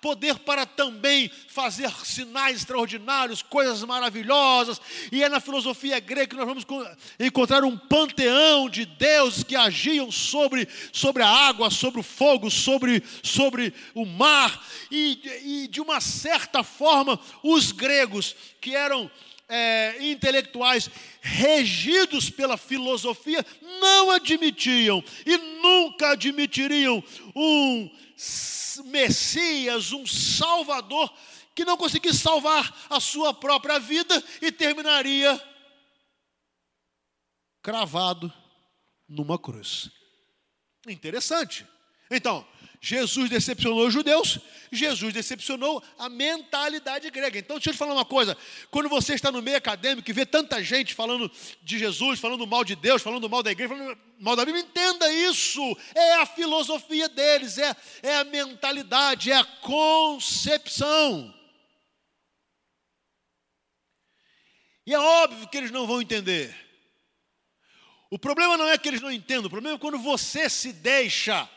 poder 0.00 0.38
para 0.38 0.66
também 0.66 1.30
fazer 1.48 1.90
sinais 2.04 2.58
extraordinários, 2.58 3.42
coisas 3.42 3.82
maravilhosas. 3.82 4.80
E 5.10 5.22
é 5.22 5.28
na 5.28 5.40
filosofia 5.40 5.98
grega 6.00 6.28
que 6.28 6.36
nós 6.36 6.46
vamos 6.46 6.64
encontrar 7.18 7.64
um 7.64 7.76
panteão 7.76 8.68
de 8.68 8.84
deuses 8.84 9.42
que 9.42 9.56
agiam 9.56 10.10
sobre, 10.10 10.68
sobre 10.92 11.22
a 11.22 11.28
água, 11.28 11.70
sobre 11.70 12.00
o 12.00 12.04
fogo, 12.04 12.50
sobre, 12.50 13.02
sobre 13.22 13.74
o 13.94 14.04
mar. 14.04 14.64
E, 14.90 15.20
e 15.64 15.68
de 15.68 15.80
uma 15.80 16.00
certa 16.00 16.62
forma, 16.62 17.18
os 17.42 17.72
gregos, 17.72 18.36
que 18.60 18.74
eram 18.74 19.10
é, 19.48 19.96
intelectuais 20.00 20.90
regidos 21.20 22.30
pela 22.30 22.56
filosofia 22.56 23.44
não 23.80 24.10
admitiam 24.10 25.02
e 25.26 25.36
nunca 25.36 26.10
admitiriam 26.10 27.02
um 27.34 27.90
Messias, 28.84 29.92
um 29.92 30.06
Salvador, 30.06 31.12
que 31.54 31.64
não 31.64 31.76
conseguisse 31.76 32.18
salvar 32.18 32.86
a 32.90 32.98
sua 33.00 33.32
própria 33.32 33.78
vida 33.78 34.22
e 34.42 34.50
terminaria 34.50 35.40
cravado 37.62 38.32
numa 39.08 39.38
cruz. 39.38 39.90
Interessante. 40.86 41.66
Então, 42.10 42.46
Jesus 42.86 43.30
decepcionou 43.30 43.86
os 43.86 43.94
judeus, 43.94 44.38
Jesus 44.70 45.14
decepcionou 45.14 45.82
a 45.98 46.10
mentalidade 46.10 47.08
grega. 47.08 47.38
Então, 47.38 47.56
deixa 47.56 47.70
eu 47.70 47.72
te 47.72 47.78
falar 47.78 47.94
uma 47.94 48.04
coisa: 48.04 48.36
quando 48.70 48.90
você 48.90 49.14
está 49.14 49.32
no 49.32 49.40
meio 49.40 49.56
acadêmico 49.56 50.10
e 50.10 50.12
vê 50.12 50.26
tanta 50.26 50.62
gente 50.62 50.92
falando 50.92 51.32
de 51.62 51.78
Jesus, 51.78 52.20
falando 52.20 52.46
mal 52.46 52.62
de 52.62 52.76
Deus, 52.76 53.00
falando 53.00 53.26
mal 53.26 53.42
da 53.42 53.50
igreja, 53.50 53.74
falando 53.74 53.98
mal 54.20 54.36
da 54.36 54.44
Bíblia, 54.44 54.62
entenda 54.62 55.10
isso. 55.10 55.62
É 55.94 56.16
a 56.16 56.26
filosofia 56.26 57.08
deles, 57.08 57.56
é, 57.56 57.74
é 58.02 58.16
a 58.16 58.24
mentalidade, 58.24 59.32
é 59.32 59.36
a 59.36 59.44
concepção. 59.44 61.32
E 64.86 64.92
é 64.92 64.98
óbvio 64.98 65.48
que 65.48 65.56
eles 65.56 65.70
não 65.70 65.86
vão 65.86 66.02
entender. 66.02 66.54
O 68.10 68.18
problema 68.18 68.58
não 68.58 68.68
é 68.68 68.76
que 68.76 68.86
eles 68.86 69.00
não 69.00 69.10
entendam, 69.10 69.46
o 69.46 69.50
problema 69.50 69.76
é 69.76 69.80
quando 69.80 69.98
você 69.98 70.50
se 70.50 70.70
deixa 70.70 71.48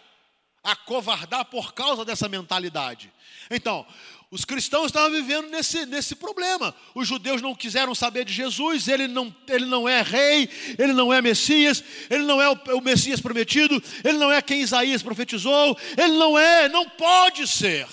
acovardar 0.72 1.46
por 1.46 1.74
causa 1.74 2.04
dessa 2.04 2.28
mentalidade. 2.28 3.12
Então, 3.50 3.86
Os 4.30 4.44
cristãos 4.44 4.88
estavam 4.88 5.12
vivendo 5.12 5.50
nesse, 5.50 5.86
nesse 5.86 6.14
problema. 6.14 6.76
Os 6.94 7.08
judeus 7.08 7.42
não 7.42 7.56
quiseram 7.56 7.96
saber 7.96 8.26
de 8.26 8.34
Jesus, 8.34 8.90
ele 8.90 9.08
não, 9.08 9.34
ele 9.48 9.66
não 9.66 9.88
é 9.88 10.02
rei, 10.02 10.50
ele 10.78 10.92
não 10.92 11.14
é 11.14 11.22
Messias, 11.22 11.82
ele 12.10 12.24
não 12.24 12.42
é 12.42 12.50
o, 12.50 12.78
o 12.78 12.82
Messias 12.82 13.22
prometido, 13.22 13.82
ele 14.04 14.18
não 14.18 14.30
é 14.30 14.42
quem 14.42 14.62
Isaías 14.62 15.02
profetizou, 15.02 15.78
ele 15.98 16.18
não 16.18 16.38
é, 16.38 16.68
não 16.68 16.90
pode 16.90 17.48
ser. 17.48 17.88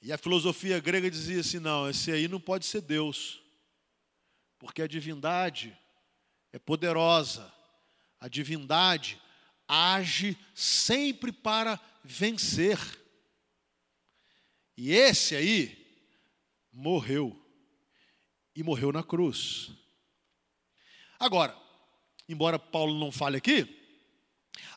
E 0.00 0.10
a 0.10 0.16
filosofia 0.16 0.80
grega 0.80 1.10
dizia 1.10 1.40
assim: 1.40 1.58
não, 1.58 1.86
esse 1.90 2.10
aí 2.10 2.28
não 2.28 2.40
pode 2.40 2.64
ser 2.64 2.80
Deus, 2.80 3.42
porque 4.58 4.80
a 4.80 4.88
divindade 4.88 5.76
é 6.50 6.58
poderosa, 6.58 7.52
a 8.18 8.26
divindade 8.26 9.20
age 9.68 10.36
sempre 10.54 11.30
para 11.30 11.78
vencer. 12.02 12.78
E 14.76 14.92
esse 14.92 15.36
aí 15.36 15.86
morreu. 16.72 17.38
E 18.56 18.62
morreu 18.62 18.90
na 18.90 19.02
cruz. 19.02 19.70
Agora, 21.20 21.56
embora 22.28 22.58
Paulo 22.58 22.98
não 22.98 23.12
fale 23.12 23.36
aqui, 23.36 23.66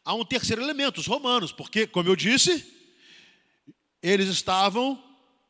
há 0.03 0.13
um 0.13 0.25
terceiro 0.25 0.61
elemento, 0.61 0.99
os 0.99 1.07
romanos, 1.07 1.51
porque, 1.51 1.87
como 1.87 2.09
eu 2.09 2.15
disse, 2.15 2.65
eles 4.01 4.27
estavam 4.27 5.01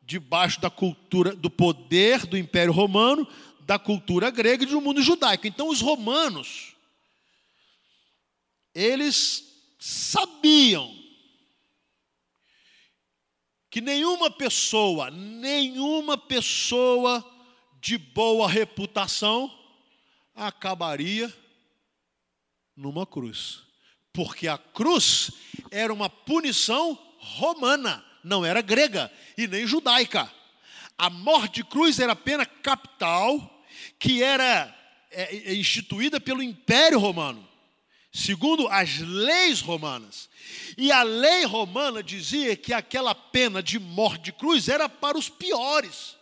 debaixo 0.01 0.59
da 0.59 0.69
cultura, 0.69 1.35
do 1.35 1.49
poder 1.49 2.25
do 2.25 2.37
Império 2.37 2.73
Romano, 2.73 3.27
da 3.61 3.79
cultura 3.79 4.29
grega 4.29 4.63
e 4.63 4.67
do 4.67 4.81
mundo 4.81 5.01
judaico. 5.01 5.47
Então, 5.47 5.69
os 5.69 5.79
romanos, 5.79 6.75
eles 8.73 9.43
sabiam 9.79 10.95
que 13.69 13.81
nenhuma 13.81 14.29
pessoa, 14.29 15.09
nenhuma 15.09 16.17
pessoa 16.17 17.25
de 17.79 17.97
boa 17.97 18.47
reputação 18.47 19.51
acabaria 20.35 21.33
numa 22.75 23.05
cruz. 23.05 23.63
Porque 24.13 24.47
a 24.47 24.57
cruz 24.57 25.31
era 25.69 25.93
uma 25.93 26.09
punição 26.09 26.99
romana, 27.17 28.03
não 28.23 28.45
era 28.45 28.61
grega 28.61 29.11
e 29.37 29.47
nem 29.47 29.65
judaica. 29.65 30.31
A 30.97 31.09
morte 31.09 31.55
de 31.55 31.63
cruz 31.63 31.97
era 31.97 32.11
a 32.11 32.15
pena 32.15 32.45
capital 32.45 33.63
que 33.97 34.21
era 34.21 34.77
é, 35.09 35.53
instituída 35.55 36.19
pelo 36.19 36.43
Império 36.43 36.99
Romano 36.99 37.50
segundo 38.11 38.67
as 38.67 38.99
leis 38.99 39.61
romanas. 39.61 40.29
E 40.77 40.91
a 40.91 41.03
lei 41.03 41.45
romana 41.45 42.03
dizia 42.03 42.55
que 42.55 42.73
aquela 42.73 43.15
pena 43.15 43.63
de 43.63 43.79
morte 43.79 44.25
de 44.25 44.31
cruz 44.33 44.67
era 44.67 44.89
para 44.89 45.17
os 45.17 45.29
piores, 45.29 46.15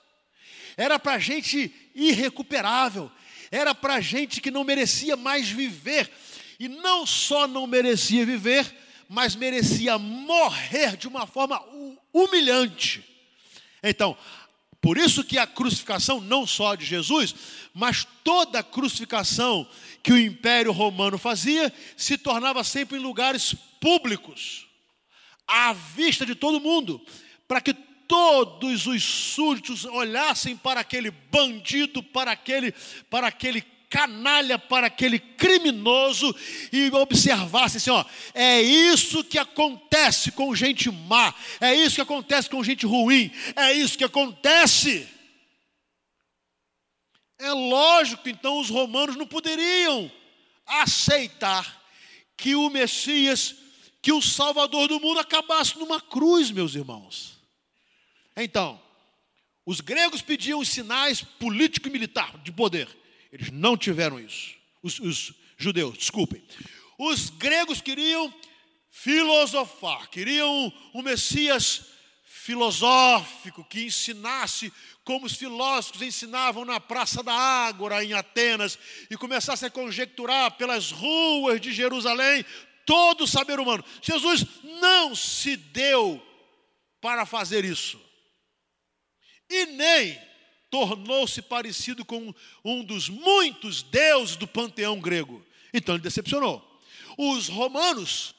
era 0.77 0.99
para 0.99 1.19
gente 1.19 1.73
irrecuperável, 1.95 3.11
era 3.51 3.73
para 3.73 3.99
gente 3.99 4.39
que 4.39 4.51
não 4.51 4.63
merecia 4.63 5.15
mais 5.15 5.49
viver, 5.49 6.11
e 6.59 6.67
não 6.67 7.05
só 7.05 7.47
não 7.47 7.65
merecia 7.65 8.25
viver, 8.25 8.71
mas 9.07 9.35
merecia 9.35 9.97
morrer 9.97 10.95
de 10.95 11.07
uma 11.07 11.25
forma 11.25 11.59
humilhante. 12.13 13.03
Então, 13.81 14.15
por 14.81 14.97
isso 14.97 15.23
que 15.23 15.37
a 15.37 15.47
crucificação, 15.47 16.21
não 16.21 16.45
só 16.47 16.75
de 16.75 16.85
Jesus, 16.85 17.35
mas 17.73 18.07
toda 18.23 18.59
a 18.59 18.63
crucificação 18.63 19.67
que 20.03 20.11
o 20.11 20.17
Império 20.17 20.71
Romano 20.71 21.17
fazia, 21.17 21.73
se 21.97 22.17
tornava 22.17 22.63
sempre 22.63 22.97
em 22.97 23.01
lugares 23.01 23.53
públicos, 23.79 24.67
à 25.47 25.73
vista 25.73 26.25
de 26.25 26.35
todo 26.35 26.59
mundo, 26.59 27.01
para 27.47 27.61
que 27.61 27.73
todos 27.73 28.87
os 28.87 29.03
súditos 29.03 29.85
olhassem 29.85 30.57
para 30.57 30.79
aquele 30.79 31.11
bandido, 31.11 32.01
para 32.01 32.31
aquele, 32.31 32.73
para 33.09 33.27
aquele 33.27 33.61
canalha, 33.89 34.57
para 34.57 34.87
aquele 34.87 35.19
criminoso 35.19 36.35
e 36.71 36.89
observassem 36.91 37.77
assim: 37.77 37.89
ó, 37.89 38.05
é 38.33 38.61
isso 38.61 39.23
que 39.23 39.37
acontece 39.37 40.31
com 40.31 40.55
gente 40.55 40.89
má, 40.91 41.33
é 41.59 41.73
isso 41.73 41.95
que 41.95 42.01
acontece 42.01 42.49
com 42.49 42.63
gente 42.63 42.85
ruim, 42.85 43.31
é 43.55 43.73
isso 43.73 43.97
que 43.97 44.03
acontece. 44.03 45.07
É 47.39 47.53
lógico, 47.53 48.27
então, 48.27 48.59
os 48.59 48.69
romanos 48.69 49.15
não 49.15 49.25
poderiam 49.25 50.11
aceitar 50.67 51.81
que 52.35 52.53
o 52.53 52.69
Messias, 52.69 53.55
que 54.01 54.11
o 54.11 54.21
Salvador 54.21 54.89
do 54.89 54.99
mundo 54.99 55.21
acabasse 55.21 55.79
numa 55.79 56.01
cruz, 56.01 56.51
meus 56.51 56.75
irmãos. 56.75 57.37
Então, 58.35 58.81
os 59.65 59.79
gregos 59.79 60.21
pediam 60.21 60.63
sinais 60.65 61.21
político 61.21 61.87
e 61.87 61.91
militar 61.91 62.37
de 62.39 62.51
poder. 62.51 62.89
Eles 63.31 63.51
não 63.51 63.77
tiveram 63.77 64.19
isso. 64.19 64.55
Os, 64.83 64.99
os 64.99 65.33
judeus, 65.57 65.97
desculpem. 65.97 66.43
Os 66.97 67.29
gregos 67.29 67.79
queriam 67.79 68.33
filosofar, 68.89 70.09
queriam 70.09 70.73
um 70.93 71.01
Messias 71.01 71.85
filosófico 72.23 73.63
que 73.63 73.83
ensinasse 73.85 74.73
como 75.03 75.25
os 75.25 75.35
filósofos 75.35 76.01
ensinavam 76.01 76.63
na 76.65 76.79
Praça 76.79 77.23
da 77.23 77.33
Ágora, 77.33 78.03
em 78.03 78.13
Atenas, 78.13 78.77
e 79.09 79.17
começasse 79.17 79.65
a 79.65 79.69
conjecturar 79.69 80.51
pelas 80.51 80.91
ruas 80.91 81.59
de 81.59 81.71
Jerusalém 81.71 82.45
todo 82.85 83.23
o 83.23 83.27
saber 83.27 83.59
humano. 83.59 83.83
Jesus 84.01 84.45
não 84.81 85.15
se 85.15 85.55
deu 85.55 86.21
para 87.01 87.25
fazer 87.25 87.65
isso, 87.65 87.99
e 89.49 89.65
nem 89.67 90.19
tornou-se 90.69 91.41
parecido 91.41 92.05
com 92.05 92.33
um 92.63 92.83
dos 92.83 93.09
muitos 93.09 93.81
deuses 93.81 94.35
do 94.35 94.47
panteão 94.47 94.99
grego. 94.99 95.43
Então 95.73 95.95
ele 95.95 96.03
decepcionou. 96.03 96.63
Os 97.17 97.47
romanos 97.47 98.35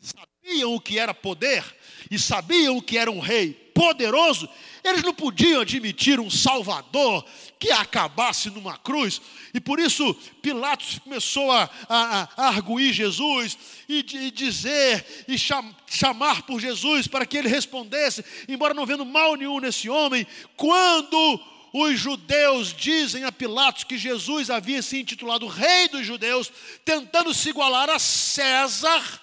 sabiam 0.00 0.74
o 0.74 0.80
que 0.80 0.98
era 0.98 1.14
poder 1.14 1.64
e 2.10 2.18
sabiam 2.18 2.76
o 2.76 2.82
que 2.82 2.98
era 2.98 3.10
um 3.10 3.20
rei 3.20 3.52
poderoso, 3.80 4.46
eles 4.84 5.02
não 5.02 5.14
podiam 5.14 5.62
admitir 5.62 6.20
um 6.20 6.28
Salvador 6.28 7.24
que 7.58 7.70
acabasse 7.70 8.50
numa 8.50 8.76
cruz, 8.76 9.22
e 9.54 9.60
por 9.60 9.80
isso 9.80 10.14
Pilatos 10.42 10.98
começou 10.98 11.50
a, 11.50 11.68
a, 11.88 12.28
a 12.36 12.48
arguir 12.48 12.92
Jesus 12.92 13.56
e, 13.88 14.04
e 14.12 14.30
dizer 14.30 15.24
e 15.26 15.38
cham, 15.38 15.74
chamar 15.86 16.42
por 16.42 16.60
Jesus 16.60 17.06
para 17.06 17.24
que 17.24 17.38
ele 17.38 17.48
respondesse, 17.48 18.22
embora 18.46 18.74
não 18.74 18.84
vendo 18.84 19.06
mal 19.06 19.34
nenhum 19.34 19.58
nesse 19.58 19.88
homem, 19.88 20.26
quando 20.58 21.40
os 21.72 21.98
judeus 21.98 22.74
dizem 22.74 23.24
a 23.24 23.32
Pilatos 23.32 23.84
que 23.84 23.96
Jesus 23.96 24.50
havia 24.50 24.82
se 24.82 25.00
intitulado 25.00 25.46
Rei 25.46 25.88
dos 25.88 26.04
Judeus, 26.04 26.52
tentando 26.84 27.32
se 27.32 27.48
igualar 27.48 27.88
a 27.88 27.98
César 27.98 29.20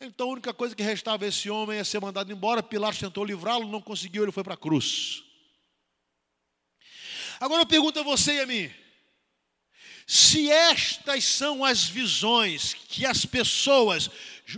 então 0.00 0.28
a 0.28 0.32
única 0.32 0.52
coisa 0.52 0.74
que 0.74 0.82
restava 0.82 1.24
a 1.24 1.28
esse 1.28 1.48
homem 1.48 1.78
é 1.78 1.84
ser 1.84 2.00
mandado 2.00 2.32
embora. 2.32 2.62
Pilatos 2.62 3.00
tentou 3.00 3.24
livrá-lo, 3.24 3.68
não 3.68 3.80
conseguiu, 3.80 4.22
ele 4.22 4.32
foi 4.32 4.44
para 4.44 4.54
a 4.54 4.58
cruz. 4.58 5.22
Agora 7.40 7.62
eu 7.62 7.66
pergunto 7.66 7.98
a 7.98 8.02
você 8.02 8.34
e 8.34 8.40
a 8.40 8.46
mim: 8.46 8.70
se 10.06 10.50
estas 10.50 11.24
são 11.24 11.64
as 11.64 11.84
visões 11.84 12.74
que 12.74 13.06
as 13.06 13.24
pessoas, 13.24 14.10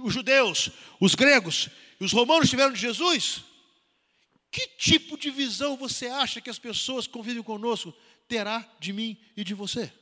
os 0.02 0.12
judeus, 0.12 0.70
os 1.00 1.14
gregos 1.14 1.68
e 2.00 2.04
os 2.04 2.12
romanos 2.12 2.50
tiveram 2.50 2.72
de 2.72 2.80
Jesus, 2.80 3.44
que 4.50 4.66
tipo 4.78 5.16
de 5.16 5.30
visão 5.30 5.76
você 5.76 6.06
acha 6.06 6.40
que 6.40 6.50
as 6.50 6.58
pessoas 6.58 7.06
que 7.06 7.12
convivem 7.12 7.42
conosco 7.42 7.94
terá 8.26 8.68
de 8.80 8.92
mim 8.92 9.16
e 9.36 9.44
de 9.44 9.54
você? 9.54 9.92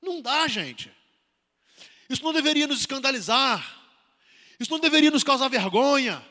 Não 0.00 0.20
dá, 0.20 0.46
gente. 0.46 0.92
Isso 2.08 2.22
não 2.22 2.32
deveria 2.32 2.66
nos 2.66 2.80
escandalizar. 2.80 3.82
Isso 4.58 4.70
não 4.70 4.80
deveria 4.80 5.10
nos 5.10 5.24
causar 5.24 5.48
vergonha. 5.48 6.24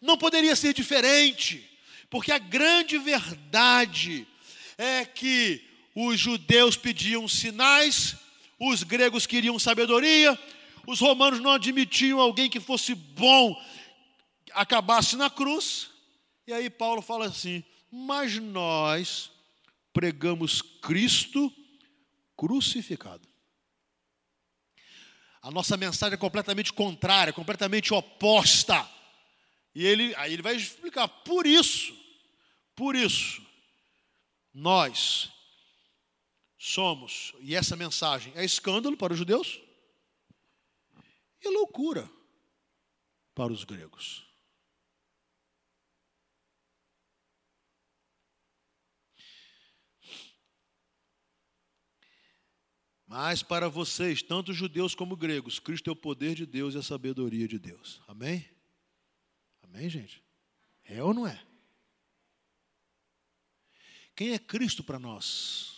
Não 0.00 0.16
poderia 0.16 0.54
ser 0.56 0.74
diferente. 0.74 1.68
Porque 2.10 2.32
a 2.32 2.38
grande 2.38 2.98
verdade 2.98 4.26
é 4.76 5.04
que 5.04 5.62
os 5.94 6.18
judeus 6.18 6.76
pediam 6.76 7.26
sinais, 7.28 8.16
os 8.58 8.82
gregos 8.82 9.26
queriam 9.26 9.58
sabedoria, 9.58 10.38
os 10.86 11.00
romanos 11.00 11.40
não 11.40 11.52
admitiam 11.52 12.20
alguém 12.20 12.50
que 12.50 12.60
fosse 12.60 12.94
bom 12.94 13.60
acabasse 14.52 15.16
na 15.16 15.30
cruz. 15.30 15.90
E 16.46 16.52
aí 16.52 16.68
Paulo 16.68 17.00
fala 17.00 17.26
assim: 17.26 17.64
Mas 17.90 18.36
nós 18.38 19.30
pregamos 19.92 20.60
Cristo 20.60 21.52
crucificado. 22.36 23.31
A 25.42 25.50
nossa 25.50 25.76
mensagem 25.76 26.14
é 26.14 26.18
completamente 26.18 26.72
contrária, 26.72 27.32
completamente 27.32 27.92
oposta. 27.92 28.88
E 29.74 29.84
ele, 29.84 30.14
aí 30.16 30.32
ele 30.32 30.42
vai 30.42 30.54
explicar, 30.54 31.08
por 31.08 31.46
isso, 31.46 31.92
por 32.76 32.94
isso, 32.94 33.44
nós 34.54 35.30
somos, 36.56 37.32
e 37.40 37.56
essa 37.56 37.74
mensagem 37.74 38.32
é 38.36 38.44
escândalo 38.44 38.96
para 38.96 39.12
os 39.12 39.18
judeus 39.18 39.60
e 41.40 41.48
loucura 41.48 42.08
para 43.34 43.52
os 43.52 43.64
gregos. 43.64 44.31
Mas 53.12 53.42
para 53.42 53.68
vocês, 53.68 54.22
tanto 54.22 54.54
judeus 54.54 54.94
como 54.94 55.14
gregos, 55.14 55.58
Cristo 55.58 55.90
é 55.90 55.92
o 55.92 55.96
poder 55.96 56.34
de 56.34 56.46
Deus 56.46 56.74
e 56.74 56.78
a 56.78 56.82
sabedoria 56.82 57.46
de 57.46 57.58
Deus. 57.58 58.00
Amém? 58.08 58.48
Amém, 59.62 59.90
gente? 59.90 60.24
É 60.82 61.02
ou 61.02 61.12
não 61.12 61.26
é? 61.26 61.38
Quem 64.16 64.32
é 64.32 64.38
Cristo 64.38 64.82
para 64.82 64.98
nós? 64.98 65.74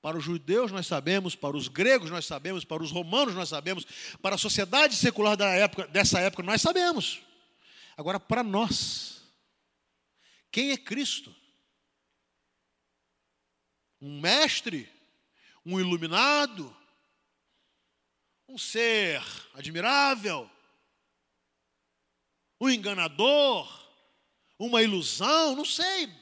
Para 0.00 0.18
os 0.18 0.22
judeus 0.22 0.70
nós 0.70 0.86
sabemos, 0.86 1.34
para 1.34 1.56
os 1.56 1.66
gregos 1.66 2.12
nós 2.12 2.26
sabemos, 2.26 2.64
para 2.64 2.80
os 2.80 2.92
romanos 2.92 3.34
nós 3.34 3.48
sabemos, 3.48 3.84
para 4.22 4.36
a 4.36 4.38
sociedade 4.38 4.94
secular 4.94 5.36
da 5.36 5.48
época, 5.48 5.88
dessa 5.88 6.20
época 6.20 6.44
nós 6.44 6.62
sabemos. 6.62 7.20
Agora, 7.96 8.20
para 8.20 8.44
nós, 8.44 9.20
quem 10.52 10.70
é 10.70 10.76
Cristo? 10.76 11.34
Um 14.00 14.20
mestre? 14.20 14.99
Um 15.64 15.78
iluminado, 15.78 16.74
um 18.48 18.58
ser 18.58 19.22
admirável, 19.54 20.50
um 22.60 22.68
enganador, 22.68 23.68
uma 24.58 24.82
ilusão, 24.82 25.56
não 25.56 25.64
sei. 25.64 26.12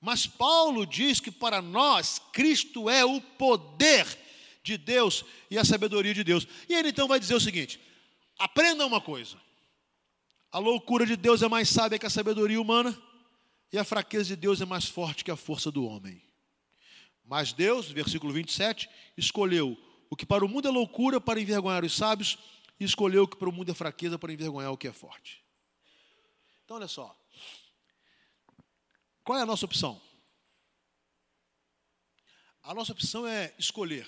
Mas 0.00 0.26
Paulo 0.26 0.86
diz 0.86 1.20
que 1.20 1.30
para 1.30 1.60
nós 1.60 2.20
Cristo 2.32 2.88
é 2.88 3.04
o 3.04 3.20
poder 3.20 4.06
de 4.62 4.78
Deus 4.78 5.24
e 5.50 5.58
a 5.58 5.64
sabedoria 5.64 6.14
de 6.14 6.22
Deus. 6.22 6.46
E 6.68 6.74
ele 6.74 6.90
então 6.90 7.08
vai 7.08 7.18
dizer 7.18 7.34
o 7.34 7.40
seguinte: 7.40 7.80
aprenda 8.38 8.86
uma 8.86 9.00
coisa. 9.00 9.36
A 10.50 10.58
loucura 10.58 11.04
de 11.04 11.16
Deus 11.16 11.42
é 11.42 11.48
mais 11.48 11.68
sábia 11.68 11.98
que 11.98 12.06
a 12.06 12.10
sabedoria 12.10 12.60
humana, 12.60 12.96
e 13.72 13.78
a 13.78 13.84
fraqueza 13.84 14.28
de 14.28 14.36
Deus 14.36 14.60
é 14.60 14.64
mais 14.64 14.86
forte 14.86 15.24
que 15.24 15.30
a 15.30 15.36
força 15.36 15.70
do 15.70 15.84
homem. 15.84 16.22
Mas 17.28 17.52
Deus, 17.52 17.90
versículo 17.90 18.32
27, 18.32 18.88
escolheu 19.14 19.76
o 20.08 20.16
que 20.16 20.24
para 20.24 20.42
o 20.42 20.48
mundo 20.48 20.66
é 20.66 20.70
loucura 20.70 21.20
para 21.20 21.38
envergonhar 21.38 21.84
os 21.84 21.94
sábios, 21.94 22.38
e 22.80 22.84
escolheu 22.84 23.24
o 23.24 23.28
que 23.28 23.36
para 23.36 23.50
o 23.50 23.52
mundo 23.52 23.70
é 23.70 23.74
fraqueza 23.74 24.18
para 24.18 24.32
envergonhar 24.32 24.72
o 24.72 24.78
que 24.78 24.88
é 24.88 24.92
forte. 24.92 25.44
Então, 26.64 26.78
olha 26.78 26.88
só. 26.88 27.14
Qual 29.22 29.38
é 29.38 29.42
a 29.42 29.46
nossa 29.46 29.66
opção? 29.66 30.00
A 32.62 32.72
nossa 32.72 32.92
opção 32.92 33.26
é 33.26 33.54
escolher 33.58 34.06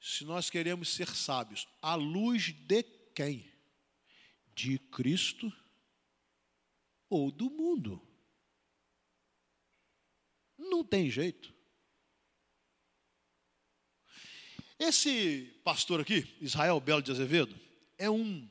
se 0.00 0.24
nós 0.24 0.50
queremos 0.50 0.90
ser 0.90 1.08
sábios, 1.08 1.66
à 1.82 1.94
luz 1.94 2.52
de 2.52 2.82
quem? 3.14 3.50
De 4.54 4.78
Cristo 4.78 5.52
ou 7.08 7.32
do 7.32 7.50
mundo? 7.50 8.13
Não 10.68 10.84
tem 10.84 11.10
jeito. 11.10 11.52
Esse 14.78 15.52
pastor 15.62 16.00
aqui, 16.00 16.26
Israel 16.40 16.80
Belo 16.80 17.02
de 17.02 17.10
Azevedo, 17.10 17.58
é 17.96 18.10
um 18.10 18.48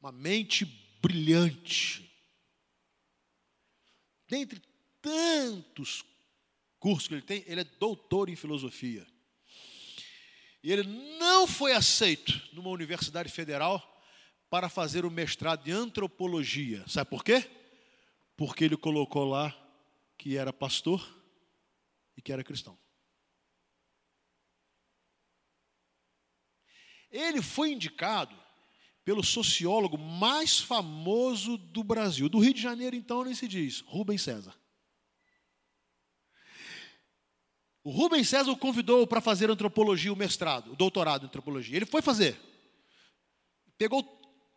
uma 0.00 0.12
mente 0.12 0.64
brilhante. 1.02 2.08
Dentre 4.28 4.62
tantos 5.00 6.04
cursos 6.78 7.08
que 7.08 7.14
ele 7.14 7.22
tem, 7.22 7.42
ele 7.46 7.62
é 7.62 7.64
doutor 7.64 8.28
em 8.28 8.36
filosofia. 8.36 9.06
E 10.62 10.72
ele 10.72 10.84
não 11.18 11.46
foi 11.46 11.72
aceito 11.72 12.40
numa 12.52 12.70
universidade 12.70 13.30
federal 13.30 13.82
para 14.50 14.68
fazer 14.68 15.04
o 15.04 15.10
mestrado 15.10 15.66
em 15.68 15.72
antropologia. 15.72 16.84
Sabe 16.86 17.10
por 17.10 17.24
quê? 17.24 17.48
Porque 18.36 18.64
ele 18.64 18.76
colocou 18.76 19.24
lá 19.24 19.54
que 20.18 20.36
era 20.36 20.52
pastor 20.52 21.08
e 22.16 22.20
que 22.20 22.32
era 22.32 22.42
cristão. 22.42 22.76
Ele 27.10 27.40
foi 27.40 27.70
indicado 27.70 28.36
pelo 29.04 29.24
sociólogo 29.24 29.96
mais 29.96 30.58
famoso 30.58 31.56
do 31.56 31.82
Brasil. 31.82 32.28
Do 32.28 32.40
Rio 32.40 32.52
de 32.52 32.60
Janeiro, 32.60 32.94
então, 32.94 33.24
nem 33.24 33.34
se 33.34 33.48
diz, 33.48 33.80
Rubens 33.86 34.20
César. 34.20 34.54
O 37.82 37.90
Rubens 37.90 38.28
César 38.28 38.50
o 38.50 38.56
convidou 38.56 39.06
para 39.06 39.22
fazer 39.22 39.50
antropologia, 39.50 40.12
o 40.12 40.16
mestrado, 40.16 40.72
o 40.72 40.76
doutorado 40.76 41.22
em 41.22 41.26
antropologia. 41.26 41.76
Ele 41.76 41.86
foi 41.86 42.02
fazer. 42.02 42.38
Pegou 43.78 44.02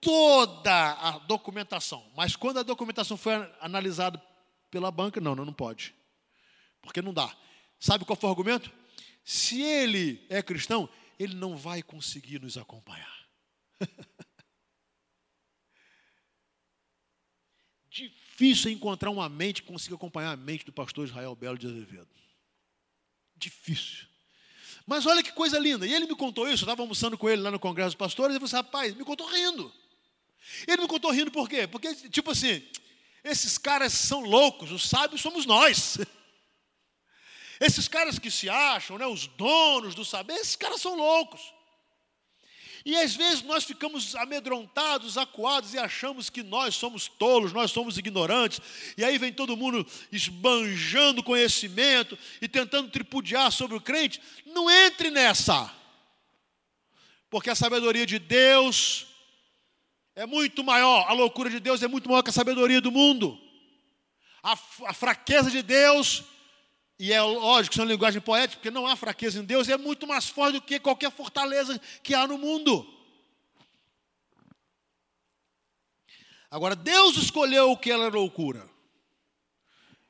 toda 0.02 0.93
a 0.93 1.19
documentação, 1.19 2.12
mas 2.17 2.36
quando 2.36 2.58
a 2.58 2.63
documentação 2.63 3.15
foi 3.15 3.34
analisada 3.62 4.21
pela 4.71 4.89
banca, 4.89 5.21
não, 5.21 5.36
não, 5.36 5.45
não 5.45 5.53
pode. 5.53 5.93
Porque 6.81 7.01
não 7.01 7.13
dá. 7.13 7.36
Sabe 7.79 8.05
qual 8.05 8.15
foi 8.15 8.29
o 8.29 8.31
argumento? 8.31 8.71
Se 9.23 9.62
ele 9.62 10.25
é 10.29 10.41
cristão, 10.41 10.89
ele 11.19 11.36
não 11.36 11.55
vai 11.55 11.84
conseguir 11.84 12.41
nos 12.41 12.57
acompanhar. 12.57 13.27
Difícil 17.91 18.71
encontrar 18.71 19.12
uma 19.12 19.27
mente 19.29 19.62
que 19.62 19.67
consiga 19.67 19.95
acompanhar 19.95 20.31
a 20.31 20.38
mente 20.38 20.65
do 20.65 20.71
pastor 20.71 21.07
Israel 21.07 21.36
Belo 21.36 21.57
de 21.57 21.67
Azevedo. 21.67 22.10
Difícil. 23.36 24.07
Mas 24.88 25.05
olha 25.05 25.21
que 25.21 25.34
coisa 25.34 25.60
linda. 25.60 25.86
E 25.86 25.93
ele 25.93 26.07
me 26.07 26.15
contou 26.15 26.45
isso, 26.45 26.63
eu 26.63 26.67
estava 26.67 26.81
almoçando 26.81 27.17
com 27.17 27.29
ele 27.29 27.41
lá 27.41 27.51
no 27.51 27.60
Congresso 27.60 27.89
dos 27.89 27.95
Pastores, 27.95 28.34
e 28.34 28.38
ele 28.38 28.47
falou 28.47 28.60
assim, 28.60 28.67
rapaz, 28.67 28.95
me 28.95 29.03
contou 29.03 29.27
rindo. 29.27 29.71
Ele 30.67 30.81
me 30.81 30.88
contou 30.88 31.12
rindo 31.12 31.29
por 31.31 31.47
quê? 31.47 31.67
Porque, 31.67 31.93
tipo 32.10 32.31
assim, 32.31 32.63
esses 33.23 33.57
caras 33.57 33.93
são 33.93 34.21
loucos, 34.21 34.71
os 34.71 34.88
sábios 34.88 35.21
somos 35.21 35.45
nós. 35.45 35.97
Esses 37.60 37.88
caras 37.88 38.17
que 38.17 38.31
se 38.31 38.49
acham, 38.49 38.97
né, 38.97 39.05
os 39.05 39.27
donos 39.27 39.93
do 39.93 40.03
saber, 40.03 40.34
esses 40.34 40.55
caras 40.55 40.81
são 40.81 40.95
loucos. 40.95 41.39
E 42.84 42.97
às 42.97 43.15
vezes 43.15 43.43
nós 43.43 43.63
ficamos 43.63 44.15
amedrontados, 44.15 45.15
acuados 45.15 45.75
e 45.75 45.77
achamos 45.77 46.27
que 46.27 46.41
nós 46.41 46.73
somos 46.73 47.07
tolos, 47.07 47.53
nós 47.53 47.69
somos 47.69 47.99
ignorantes. 47.99 48.60
E 48.97 49.03
aí 49.03 49.19
vem 49.19 49.31
todo 49.31 49.55
mundo 49.55 49.86
esbanjando 50.12 51.21
conhecimento 51.21 52.17
e 52.41 52.47
tentando 52.47 52.89
tripudiar 52.89 53.51
sobre 53.51 53.77
o 53.77 53.81
crente. 53.81 54.19
Não 54.47 54.67
entre 54.67 55.12
nessa. 55.12 55.71
Porque 57.29 57.51
a 57.51 57.55
sabedoria 57.55 58.07
de 58.07 58.17
Deus 58.17 59.05
é 60.15 60.26
muito 60.26 60.63
maior, 60.63 61.08
a 61.08 61.13
loucura 61.13 61.50
de 61.50 61.60
Deus 61.60 61.82
é 61.82 61.88
muito 61.88 62.10
maior 62.10 62.21
que 62.21 62.30
a 62.30 62.34
sabedoria 62.34 62.82
do 62.82 62.91
mundo. 62.91 63.39
A, 64.43 64.54
a 64.88 64.93
fraqueza 64.93 65.50
de 65.50 65.62
Deus, 65.62 66.24
e 67.00 67.13
é 67.13 67.21
lógico, 67.21 67.74
isso 67.74 67.82
é 67.82 67.84
uma 67.86 67.91
linguagem 67.91 68.21
poética, 68.21 68.58
porque 68.58 68.71
não 68.71 68.88
há 68.88 68.95
fraqueza 68.95 69.39
em 69.39 69.45
Deus, 69.45 69.69
é 69.69 69.78
muito 69.78 70.06
mais 70.08 70.28
forte 70.28 70.54
do 70.54 70.62
que 70.62 70.80
qualquer 70.80 71.12
fortaleza 71.12 71.80
que 72.04 72.13
há 72.13 72.28
no 72.28 72.38
mundo. 72.38 72.88
Agora, 76.50 76.76
Deus 76.76 77.15
escolheu 77.15 77.71
o 77.71 77.78
que 77.78 77.91
era 77.91 78.10
loucura. 78.10 78.69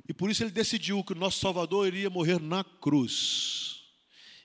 E 0.10 0.14
por 0.14 0.30
isso 0.30 0.44
ele 0.44 0.52
decidiu 0.52 1.04
que 1.04 1.14
o 1.14 1.16
nosso 1.16 1.40
Salvador 1.40 1.88
iria 1.88 2.10
morrer 2.10 2.42
na 2.42 2.64
cruz. 2.64 3.81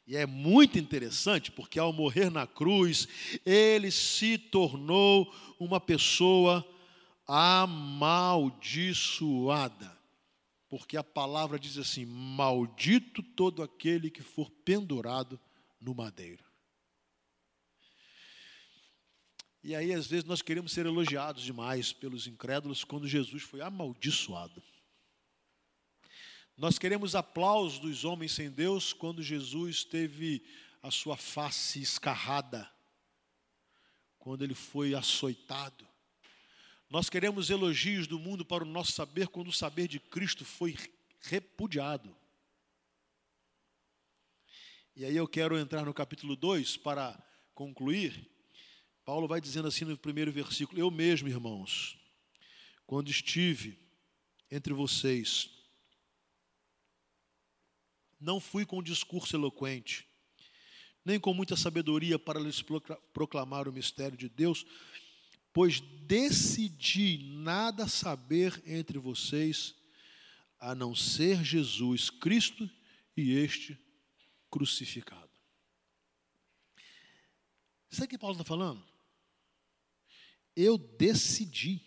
E 0.07 0.17
é 0.17 0.25
muito 0.25 0.79
interessante 0.79 1.51
porque 1.51 1.81
ao 1.81 1.93
morrer 1.93 2.31
na 2.31 2.47
cruz, 2.47 3.09
ele 3.45 3.91
se 3.91 4.39
tornou 4.39 5.35
uma 5.59 5.81
pessoa 5.81 6.65
amaldiçoada. 7.27 9.97
Porque 10.69 10.97
a 10.97 11.03
palavra 11.03 11.59
diz 11.59 11.77
assim: 11.77 12.05
Maldito 12.05 13.21
todo 13.23 13.61
aquele 13.63 14.11
que 14.11 14.23
for 14.23 14.49
pendurado 14.65 15.41
no 15.81 15.95
madeiro. 15.95 16.45
E 19.63 19.75
aí, 19.75 19.93
às 19.93 20.07
vezes, 20.07 20.25
nós 20.25 20.43
queremos 20.43 20.71
ser 20.71 20.87
elogiados 20.87 21.43
demais 21.43 21.93
pelos 21.93 22.29
incrédulos 22.29 22.85
quando 22.85 23.09
Jesus 23.09 23.43
foi 23.43 23.61
amaldiçoado. 23.61 24.63
Nós 26.57 26.79
queremos 26.79 27.15
aplausos 27.15 27.79
dos 27.79 28.05
homens 28.05 28.33
sem 28.33 28.51
Deus 28.51 28.95
quando 28.95 29.23
Jesus 29.23 29.85
teve 29.85 30.43
a 30.83 30.91
sua 30.91 31.17
face 31.17 31.83
escarrada, 31.83 32.71
quando 34.19 34.43
ele 34.43 34.55
foi 34.55 34.95
açoitado. 34.95 35.87
Nós 36.89 37.11
queremos 37.11 37.51
elogios 37.51 38.07
do 38.07 38.19
mundo 38.19 38.43
para 38.43 38.65
o 38.65 38.67
nosso 38.67 38.93
saber 38.93 39.29
quando 39.29 39.49
o 39.49 39.53
saber 39.53 39.87
de 39.87 40.01
Cristo 40.01 40.47
foi 40.47 40.75
repudiado. 41.21 42.17
E 44.95 45.05
aí 45.05 45.15
eu 45.15 45.29
quero 45.29 45.59
entrar 45.59 45.85
no 45.85 45.93
capítulo 45.93 46.35
2 46.35 46.79
para 46.79 47.23
concluir. 47.55 48.31
Paulo 49.05 49.29
vai 49.29 49.43
dizendo 49.43 49.69
assim 49.69 49.85
no 49.85 49.99
primeiro 49.99 50.33
versículo: 50.33 50.81
Eu 50.81 50.91
mesmo, 50.91 51.29
irmãos, 51.29 51.99
quando 52.87 53.11
estive 53.11 53.79
entre 54.51 54.73
vocês, 54.73 55.56
não 58.21 58.41
fui 58.41 58.65
com 58.65 58.83
discurso 58.83 59.37
eloquente, 59.37 60.07
nem 61.05 61.21
com 61.21 61.33
muita 61.33 61.57
sabedoria 61.57 62.19
para 62.19 62.41
lhes 62.41 62.63
proclamar 63.13 63.69
o 63.69 63.73
mistério 63.73 64.17
de 64.17 64.29
Deus, 64.29 64.67
pois 65.53 65.81
decidi 65.81 67.19
nada 67.23 67.87
saber 67.87 68.63
entre 68.67 68.99
vocês 68.99 69.75
a 70.59 70.75
não 70.75 70.95
ser 70.95 71.45
Jesus 71.45 72.11
Cristo 72.11 72.69
e 73.17 73.33
este 73.33 73.79
crucificado. 74.51 75.31
Sabe 77.91 78.07
o 78.07 78.09
que 78.09 78.19
Paulo 78.19 78.35
está 78.35 78.45
falando? 78.45 78.85
Eu 80.55 80.77
decidi 80.77 81.81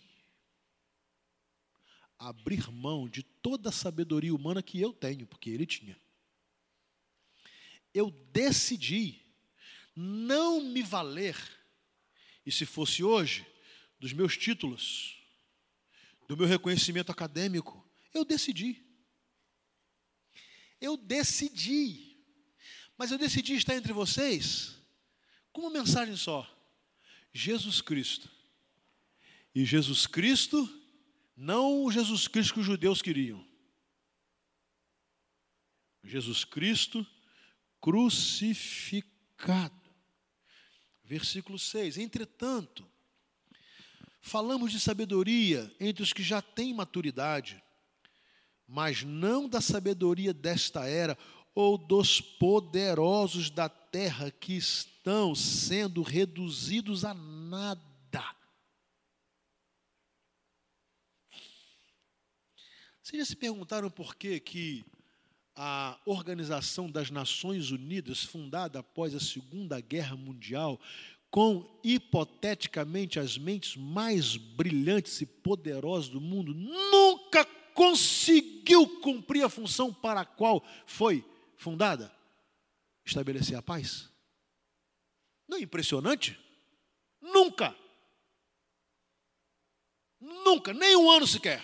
abrir 2.18 2.70
mão 2.70 3.08
de 3.08 3.22
toda 3.22 3.70
a 3.70 3.72
sabedoria 3.72 4.34
humana 4.34 4.62
que 4.62 4.80
eu 4.80 4.92
tenho, 4.92 5.26
porque 5.26 5.50
ele 5.50 5.66
tinha. 5.66 5.96
Eu 7.92 8.10
decidi 8.32 9.20
não 9.94 10.62
me 10.62 10.82
valer, 10.82 11.36
e 12.46 12.52
se 12.52 12.64
fosse 12.64 13.02
hoje, 13.02 13.46
dos 13.98 14.12
meus 14.12 14.36
títulos, 14.36 15.18
do 16.26 16.36
meu 16.36 16.46
reconhecimento 16.46 17.12
acadêmico, 17.12 17.84
eu 18.14 18.24
decidi. 18.24 18.82
Eu 20.80 20.96
decidi. 20.96 22.16
Mas 22.96 23.10
eu 23.10 23.18
decidi 23.18 23.54
estar 23.54 23.74
entre 23.74 23.92
vocês 23.92 24.76
com 25.52 25.62
uma 25.62 25.70
mensagem 25.70 26.16
só: 26.16 26.48
Jesus 27.32 27.80
Cristo. 27.80 28.30
E 29.54 29.64
Jesus 29.64 30.06
Cristo 30.06 30.68
não 31.36 31.84
o 31.84 31.90
Jesus 31.90 32.28
Cristo 32.28 32.54
que 32.54 32.60
os 32.60 32.66
judeus 32.66 33.02
queriam. 33.02 33.46
Jesus 36.04 36.44
Cristo 36.44 37.06
crucificado. 37.80 39.74
Versículo 41.04 41.58
6. 41.58 41.98
Entretanto, 41.98 42.86
falamos 44.20 44.70
de 44.70 44.78
sabedoria 44.78 45.74
entre 45.80 46.02
os 46.02 46.12
que 46.12 46.22
já 46.22 46.40
têm 46.40 46.74
maturidade, 46.74 47.62
mas 48.66 49.02
não 49.02 49.48
da 49.48 49.60
sabedoria 49.60 50.32
desta 50.32 50.86
era 50.86 51.18
ou 51.54 51.76
dos 51.76 52.20
poderosos 52.20 53.50
da 53.50 53.68
terra 53.68 54.30
que 54.30 54.56
estão 54.56 55.34
sendo 55.34 56.02
reduzidos 56.02 57.04
a 57.04 57.12
nada 57.12 57.90
Vocês 63.10 63.26
já 63.26 63.26
se 63.26 63.34
perguntaram 63.34 63.90
por 63.90 64.14
que, 64.14 64.38
que 64.38 64.84
a 65.62 66.00
Organização 66.06 66.90
das 66.90 67.10
Nações 67.10 67.70
Unidas, 67.70 68.24
fundada 68.24 68.78
após 68.78 69.14
a 69.14 69.20
Segunda 69.20 69.78
Guerra 69.78 70.16
Mundial, 70.16 70.80
com 71.30 71.78
hipoteticamente 71.84 73.20
as 73.20 73.36
mentes 73.36 73.76
mais 73.76 74.38
brilhantes 74.38 75.20
e 75.20 75.26
poderosas 75.26 76.08
do 76.08 76.18
mundo, 76.18 76.54
nunca 76.54 77.44
conseguiu 77.74 78.88
cumprir 79.00 79.44
a 79.44 79.50
função 79.50 79.92
para 79.92 80.22
a 80.22 80.24
qual 80.24 80.64
foi 80.86 81.22
fundada? 81.58 82.10
Estabelecer 83.04 83.54
a 83.54 83.60
paz. 83.60 84.08
Não 85.46 85.58
é 85.58 85.60
impressionante? 85.60 86.40
Nunca. 87.20 87.76
Nunca, 90.18 90.72
nem 90.72 90.96
um 90.96 91.10
ano 91.10 91.26
sequer. 91.26 91.62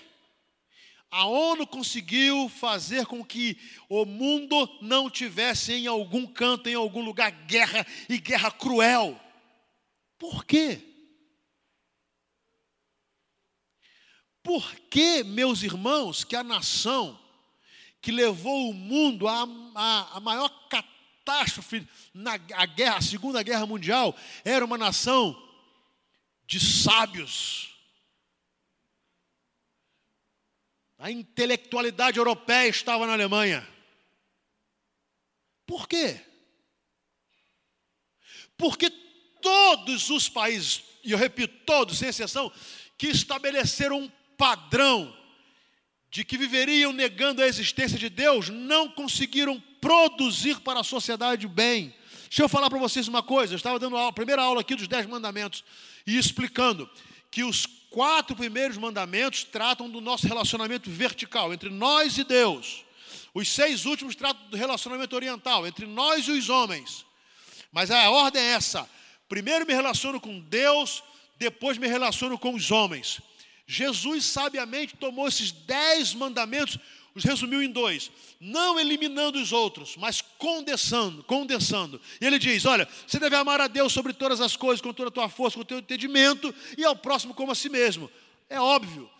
A 1.16 1.24
ONU 1.24 1.66
conseguiu 1.66 2.46
fazer 2.46 3.06
com 3.06 3.24
que 3.24 3.58
o 3.88 4.04
mundo 4.04 4.68
não 4.82 5.08
tivesse 5.08 5.72
em 5.72 5.86
algum 5.86 6.26
canto, 6.26 6.68
em 6.68 6.74
algum 6.74 7.00
lugar, 7.00 7.30
guerra 7.46 7.86
e 8.06 8.18
guerra 8.18 8.50
cruel. 8.50 9.18
Por 10.18 10.44
quê? 10.44 10.78
Por 14.42 14.74
que, 14.90 15.24
meus 15.24 15.62
irmãos, 15.62 16.22
que 16.22 16.36
a 16.36 16.44
nação 16.44 17.18
que 18.02 18.12
levou 18.12 18.68
o 18.68 18.74
mundo 18.74 19.26
à, 19.26 19.48
à, 19.74 20.18
à 20.18 20.20
maior 20.20 20.50
catástrofe 20.68 21.88
na 22.12 22.34
a 22.34 22.66
guerra, 22.66 22.98
a 22.98 23.02
Segunda 23.02 23.42
Guerra 23.42 23.64
Mundial, 23.64 24.14
era 24.44 24.62
uma 24.62 24.76
nação 24.76 25.34
de 26.46 26.60
sábios, 26.60 27.74
A 30.98 31.10
intelectualidade 31.10 32.18
europeia 32.18 32.68
estava 32.68 33.06
na 33.06 33.12
Alemanha. 33.12 33.66
Por 35.66 35.88
quê? 35.88 36.20
Porque 38.56 38.88
todos 39.42 40.10
os 40.10 40.28
países, 40.28 40.82
e 41.04 41.12
eu 41.12 41.18
repito, 41.18 41.54
todos, 41.66 41.98
sem 41.98 42.08
exceção, 42.08 42.50
que 42.96 43.08
estabeleceram 43.08 44.00
um 44.00 44.10
padrão 44.38 45.14
de 46.10 46.24
que 46.24 46.38
viveriam 46.38 46.92
negando 46.92 47.42
a 47.42 47.46
existência 47.46 47.98
de 47.98 48.08
Deus, 48.08 48.48
não 48.48 48.88
conseguiram 48.88 49.60
produzir 49.80 50.60
para 50.60 50.80
a 50.80 50.84
sociedade 50.84 51.46
bem. 51.46 51.94
Deixa 52.22 52.42
eu 52.42 52.48
falar 52.48 52.70
para 52.70 52.78
vocês 52.78 53.06
uma 53.06 53.22
coisa, 53.22 53.52
eu 53.52 53.56
estava 53.56 53.78
dando 53.78 53.96
a 53.96 54.12
primeira 54.12 54.42
aula 54.42 54.62
aqui 54.62 54.74
dos 54.74 54.88
Dez 54.88 55.04
Mandamentos 55.06 55.62
e 56.06 56.16
explicando 56.16 56.88
que 57.30 57.44
os 57.44 57.66
quatro 57.96 58.36
primeiros 58.36 58.76
mandamentos 58.76 59.42
tratam 59.42 59.88
do 59.88 60.02
nosso 60.02 60.28
relacionamento 60.28 60.90
vertical 60.90 61.54
entre 61.54 61.70
nós 61.70 62.18
e 62.18 62.24
Deus. 62.24 62.84
Os 63.32 63.48
seis 63.48 63.86
últimos 63.86 64.14
tratam 64.14 64.50
do 64.50 64.56
relacionamento 64.58 65.16
oriental 65.16 65.66
entre 65.66 65.86
nós 65.86 66.28
e 66.28 66.32
os 66.32 66.50
homens. 66.50 67.06
Mas 67.72 67.90
a 67.90 68.10
ordem 68.10 68.42
é 68.42 68.52
essa: 68.52 68.86
primeiro 69.30 69.64
me 69.64 69.72
relaciono 69.72 70.20
com 70.20 70.38
Deus, 70.40 71.02
depois 71.38 71.78
me 71.78 71.86
relaciono 71.86 72.38
com 72.38 72.54
os 72.54 72.70
homens. 72.70 73.22
Jesus 73.66 74.26
sabiamente 74.26 74.94
tomou 74.94 75.26
esses 75.26 75.50
dez 75.50 76.12
mandamentos 76.12 76.78
os 77.16 77.24
resumiu 77.24 77.62
em 77.62 77.70
dois: 77.70 78.10
não 78.38 78.78
eliminando 78.78 79.40
os 79.40 79.50
outros, 79.50 79.96
mas 79.96 80.20
condensando, 80.20 81.24
condensando. 81.24 81.98
E 82.20 82.26
ele 82.26 82.38
diz: 82.38 82.66
olha, 82.66 82.86
você 83.06 83.18
deve 83.18 83.34
amar 83.34 83.58
a 83.58 83.66
Deus 83.66 83.92
sobre 83.92 84.12
todas 84.12 84.38
as 84.40 84.54
coisas, 84.54 84.82
com 84.82 84.92
toda 84.92 85.08
a 85.08 85.12
tua 85.12 85.28
força, 85.28 85.56
com 85.56 85.62
o 85.62 85.64
teu 85.64 85.78
entendimento, 85.78 86.54
e 86.76 86.84
ao 86.84 86.94
próximo 86.94 87.32
como 87.32 87.50
a 87.50 87.54
si 87.54 87.70
mesmo. 87.70 88.10
É 88.50 88.60
óbvio 88.60 89.10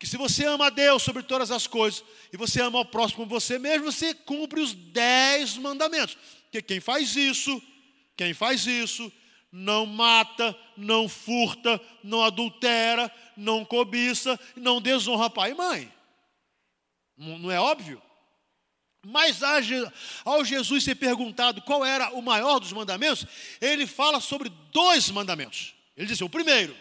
que 0.00 0.06
se 0.06 0.16
você 0.16 0.44
ama 0.44 0.66
a 0.66 0.70
Deus 0.70 1.02
sobre 1.04 1.22
todas 1.22 1.52
as 1.52 1.68
coisas, 1.68 2.04
e 2.32 2.36
você 2.36 2.60
ama 2.60 2.78
ao 2.78 2.84
próximo 2.84 3.18
como 3.18 3.40
você 3.40 3.56
mesmo, 3.56 3.90
você 3.90 4.12
cumpre 4.12 4.60
os 4.60 4.74
dez 4.74 5.56
mandamentos. 5.56 6.18
Porque 6.42 6.60
quem 6.60 6.80
faz 6.80 7.14
isso, 7.14 7.62
quem 8.16 8.34
faz 8.34 8.66
isso, 8.66 9.10
não 9.52 9.86
mata, 9.86 10.58
não 10.76 11.08
furta, 11.08 11.80
não 12.02 12.24
adultera, 12.24 13.10
não 13.36 13.64
cobiça, 13.64 14.38
não 14.56 14.80
desonra 14.80 15.30
pai 15.30 15.52
e 15.52 15.54
mãe. 15.54 15.94
Não 17.16 17.50
é 17.50 17.60
óbvio? 17.60 18.02
Mas 19.06 19.40
ao 20.24 20.44
Jesus 20.44 20.84
ser 20.84 20.94
perguntado 20.94 21.60
qual 21.62 21.84
era 21.84 22.10
o 22.14 22.22
maior 22.22 22.58
dos 22.58 22.72
mandamentos, 22.72 23.26
ele 23.60 23.86
fala 23.86 24.20
sobre 24.20 24.50
dois 24.72 25.10
mandamentos. 25.10 25.74
Ele 25.96 26.06
diz 26.06 26.16
assim, 26.16 26.24
o 26.24 26.30
primeiro, 26.30 26.74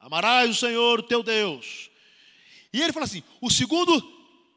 amarás 0.00 0.50
o 0.50 0.54
Senhor, 0.54 1.02
teu 1.04 1.22
Deus. 1.22 1.88
E 2.72 2.82
ele 2.82 2.92
fala 2.92 3.06
assim, 3.06 3.22
o 3.40 3.50
segundo, 3.50 4.02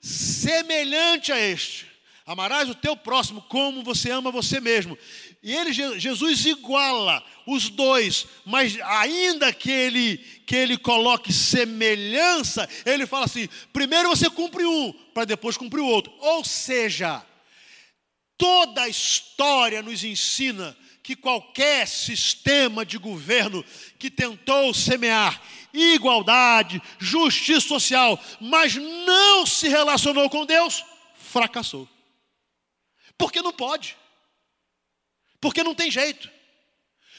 semelhante 0.02 1.32
a 1.32 1.40
este, 1.40 1.88
amarás 2.26 2.70
o 2.70 2.76
teu 2.76 2.98
próximo 2.98 3.42
como 3.44 3.84
você 3.84 4.10
ama 4.10 4.32
você 4.32 4.60
mesmo. 4.60 4.98
E 5.44 5.54
ele, 5.56 5.74
Jesus 5.74 6.46
iguala 6.46 7.24
os 7.48 7.70
dois, 7.70 8.28
mas 8.46 8.80
ainda 8.80 9.52
que 9.52 9.72
ele, 9.72 10.18
que 10.46 10.56
ele 10.56 10.78
coloque 10.78 11.34
semelhança, 11.34 12.70
ele 12.86 13.08
fala 13.08 13.26
assim: 13.26 13.50
primeiro 13.74 14.10
você 14.10 14.30
cumpre 14.30 14.64
um, 14.64 14.94
para 15.14 15.26
depois 15.26 15.58
cumprir 15.58 15.82
o 15.82 15.88
outro. 15.88 16.14
Ou 16.20 16.46
seja, 16.46 17.26
toda 18.38 18.84
a 18.84 18.90
história 18.90 19.82
nos 19.82 20.04
ensina 20.04 20.78
que 21.02 21.16
qualquer 21.16 21.88
sistema 21.88 22.86
de 22.86 23.00
governo 23.00 23.66
que 23.98 24.12
tentou 24.12 24.72
semear 24.76 25.42
igualdade, 25.74 26.82
justiça 27.00 27.68
social, 27.68 28.20
mas 28.40 28.76
não 28.76 29.46
se 29.46 29.68
relacionou 29.68 30.30
com 30.30 30.46
Deus, 30.46 30.84
fracassou. 31.16 31.90
Porque 33.18 33.42
não 33.42 33.54
pode. 33.54 33.98
Porque 35.42 35.64
não 35.64 35.76
tem 35.76 35.90
jeito. 35.90 36.30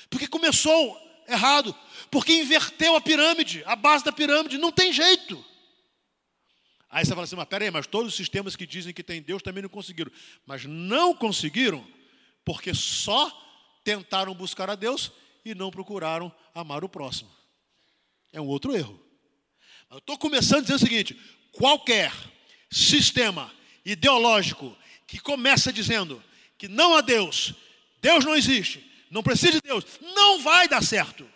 Porque 0.08 0.28
começou 0.28 0.96
errado. 1.28 1.76
Porque 2.10 2.32
inverteu 2.32 2.94
a 2.94 3.00
pirâmide, 3.00 3.62
a 3.66 3.74
base 3.74 4.04
da 4.04 4.12
pirâmide. 4.12 4.56
Não 4.56 4.70
tem 4.70 4.92
jeito. 4.92 5.44
Aí 6.88 7.04
você 7.04 7.10
fala 7.10 7.24
assim, 7.24 7.36
mas 7.36 7.48
peraí, 7.48 7.70
mas 7.70 7.86
todos 7.86 8.12
os 8.12 8.16
sistemas 8.16 8.54
que 8.54 8.66
dizem 8.66 8.92
que 8.92 9.02
tem 9.02 9.20
Deus 9.20 9.42
também 9.42 9.62
não 9.62 9.68
conseguiram. 9.68 10.12
Mas 10.46 10.64
não 10.64 11.14
conseguiram 11.14 11.86
porque 12.44 12.74
só 12.74 13.30
tentaram 13.82 14.34
buscar 14.34 14.70
a 14.70 14.74
Deus 14.74 15.10
e 15.44 15.54
não 15.54 15.70
procuraram 15.70 16.32
amar 16.54 16.84
o 16.84 16.88
próximo. 16.88 17.30
É 18.32 18.40
um 18.40 18.46
outro 18.46 18.76
erro. 18.76 19.00
Eu 19.90 19.98
estou 19.98 20.16
começando 20.18 20.62
dizendo 20.62 20.76
o 20.76 20.80
seguinte: 20.80 21.18
qualquer 21.50 22.12
sistema 22.70 23.52
ideológico 23.84 24.76
que 25.06 25.18
começa 25.18 25.72
dizendo 25.72 26.22
que 26.56 26.68
não 26.68 26.94
há 26.94 27.00
Deus 27.00 27.54
Deus 28.02 28.24
não 28.24 28.34
existe, 28.34 28.84
não 29.10 29.22
precisa 29.22 29.52
de 29.52 29.60
Deus, 29.62 29.84
não 30.14 30.40
vai 30.40 30.68
dar 30.68 30.82
certo. 30.82 31.26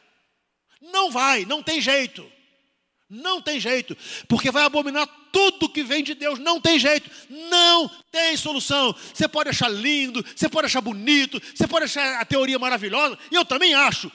Não 0.81 1.11
vai, 1.11 1.45
não 1.45 1.63
tem 1.63 1.81
jeito. 1.81 2.31
Não 3.09 3.41
tem 3.41 3.61
jeito, 3.61 3.97
porque 4.27 4.51
vai 4.51 4.65
abominar 4.65 5.07
tudo 5.31 5.69
que 5.69 5.85
vem 5.85 6.03
de 6.03 6.13
Deus. 6.13 6.41
Não 6.41 6.61
tem 6.61 6.77
jeito, 6.77 7.09
não 7.31 7.89
tem 8.11 8.37
solução. 8.37 8.93
Você 8.93 9.29
pode 9.29 9.49
achar 9.49 9.69
lindo, 9.69 10.25
você 10.35 10.49
pode 10.49 10.67
achar 10.67 10.81
bonito, 10.81 11.41
você 11.55 11.69
pode 11.69 11.85
achar 11.85 12.21
a 12.21 12.25
teoria 12.25 12.59
maravilhosa, 12.59 13.17
e 13.31 13.37
eu 13.37 13.45
também 13.45 13.75
acho, 13.75 14.11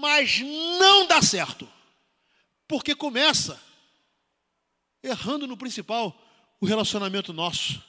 mas 0.00 0.40
não 0.40 1.06
dá 1.06 1.20
certo, 1.20 1.70
porque 2.66 2.94
começa 2.94 3.60
errando 5.02 5.46
no 5.46 5.56
principal, 5.56 6.18
o 6.58 6.64
relacionamento 6.64 7.34
nosso, 7.34 7.82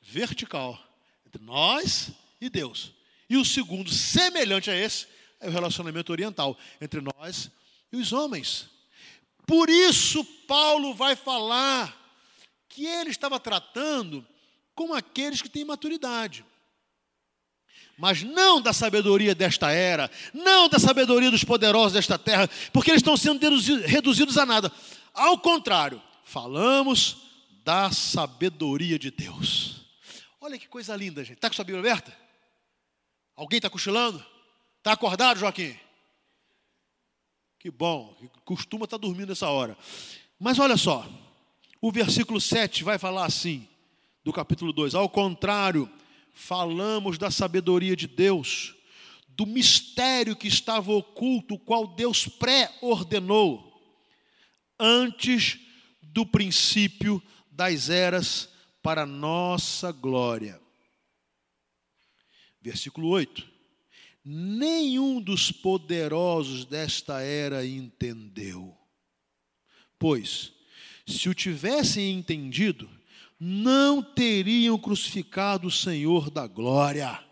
vertical, 0.00 0.82
entre 1.26 1.42
nós 1.42 2.10
e 2.40 2.48
Deus. 2.48 2.97
E 3.28 3.36
o 3.36 3.44
segundo, 3.44 3.90
semelhante 3.90 4.70
a 4.70 4.76
esse, 4.76 5.06
é 5.40 5.48
o 5.48 5.52
relacionamento 5.52 6.10
oriental, 6.10 6.56
entre 6.80 7.00
nós 7.00 7.50
e 7.92 7.96
os 7.96 8.12
homens. 8.12 8.68
Por 9.46 9.68
isso, 9.68 10.24
Paulo 10.46 10.94
vai 10.94 11.16
falar 11.16 11.96
que 12.68 12.84
ele 12.84 13.10
estava 13.10 13.38
tratando 13.40 14.26
com 14.74 14.94
aqueles 14.94 15.42
que 15.42 15.48
têm 15.48 15.64
maturidade. 15.64 16.44
Mas 17.96 18.22
não 18.22 18.60
da 18.60 18.72
sabedoria 18.72 19.34
desta 19.34 19.72
era, 19.72 20.08
não 20.32 20.68
da 20.68 20.78
sabedoria 20.78 21.30
dos 21.30 21.42
poderosos 21.42 21.94
desta 21.94 22.16
terra, 22.16 22.48
porque 22.72 22.92
eles 22.92 23.00
estão 23.00 23.16
sendo 23.16 23.40
reduzidos 23.86 24.38
a 24.38 24.46
nada. 24.46 24.70
Ao 25.12 25.36
contrário, 25.38 26.00
falamos 26.22 27.16
da 27.64 27.90
sabedoria 27.90 28.98
de 28.98 29.10
Deus. 29.10 29.80
Olha 30.40 30.56
que 30.56 30.68
coisa 30.68 30.94
linda, 30.94 31.24
gente. 31.24 31.38
Está 31.38 31.48
com 31.48 31.56
sua 31.56 31.64
Bíblia 31.64 31.80
aberta? 31.80 32.27
Alguém 33.38 33.58
está 33.58 33.70
cochilando? 33.70 34.18
Está 34.78 34.94
acordado, 34.94 35.38
Joaquim? 35.38 35.76
Que 37.56 37.70
bom, 37.70 38.16
costuma 38.44 38.82
estar 38.82 38.96
dormindo 38.96 39.28
nessa 39.28 39.48
hora. 39.48 39.78
Mas 40.40 40.58
olha 40.58 40.76
só, 40.76 41.08
o 41.80 41.92
versículo 41.92 42.40
7 42.40 42.82
vai 42.82 42.98
falar 42.98 43.26
assim, 43.26 43.68
do 44.24 44.32
capítulo 44.32 44.72
2: 44.72 44.96
Ao 44.96 45.08
contrário, 45.08 45.88
falamos 46.32 47.16
da 47.16 47.30
sabedoria 47.30 47.94
de 47.94 48.08
Deus, 48.08 48.74
do 49.28 49.46
mistério 49.46 50.34
que 50.34 50.48
estava 50.48 50.90
oculto, 50.90 51.54
o 51.54 51.60
qual 51.60 51.86
Deus 51.86 52.26
pré-ordenou 52.26 53.72
antes 54.80 55.60
do 56.02 56.26
princípio 56.26 57.22
das 57.52 57.88
eras 57.88 58.48
para 58.82 59.06
nossa 59.06 59.92
glória. 59.92 60.60
Versículo 62.60 63.08
8 63.08 63.58
nenhum 64.30 65.22
dos 65.22 65.50
poderosos 65.50 66.66
desta 66.66 67.22
era 67.22 67.64
entendeu. 67.64 68.76
Pois, 69.98 70.52
se 71.06 71.30
o 71.30 71.34
tivessem 71.34 72.12
entendido, 72.12 72.90
não 73.40 74.02
teriam 74.02 74.78
crucificado 74.78 75.68
o 75.68 75.70
Senhor 75.70 76.30
da 76.30 76.46
glória. 76.46 77.24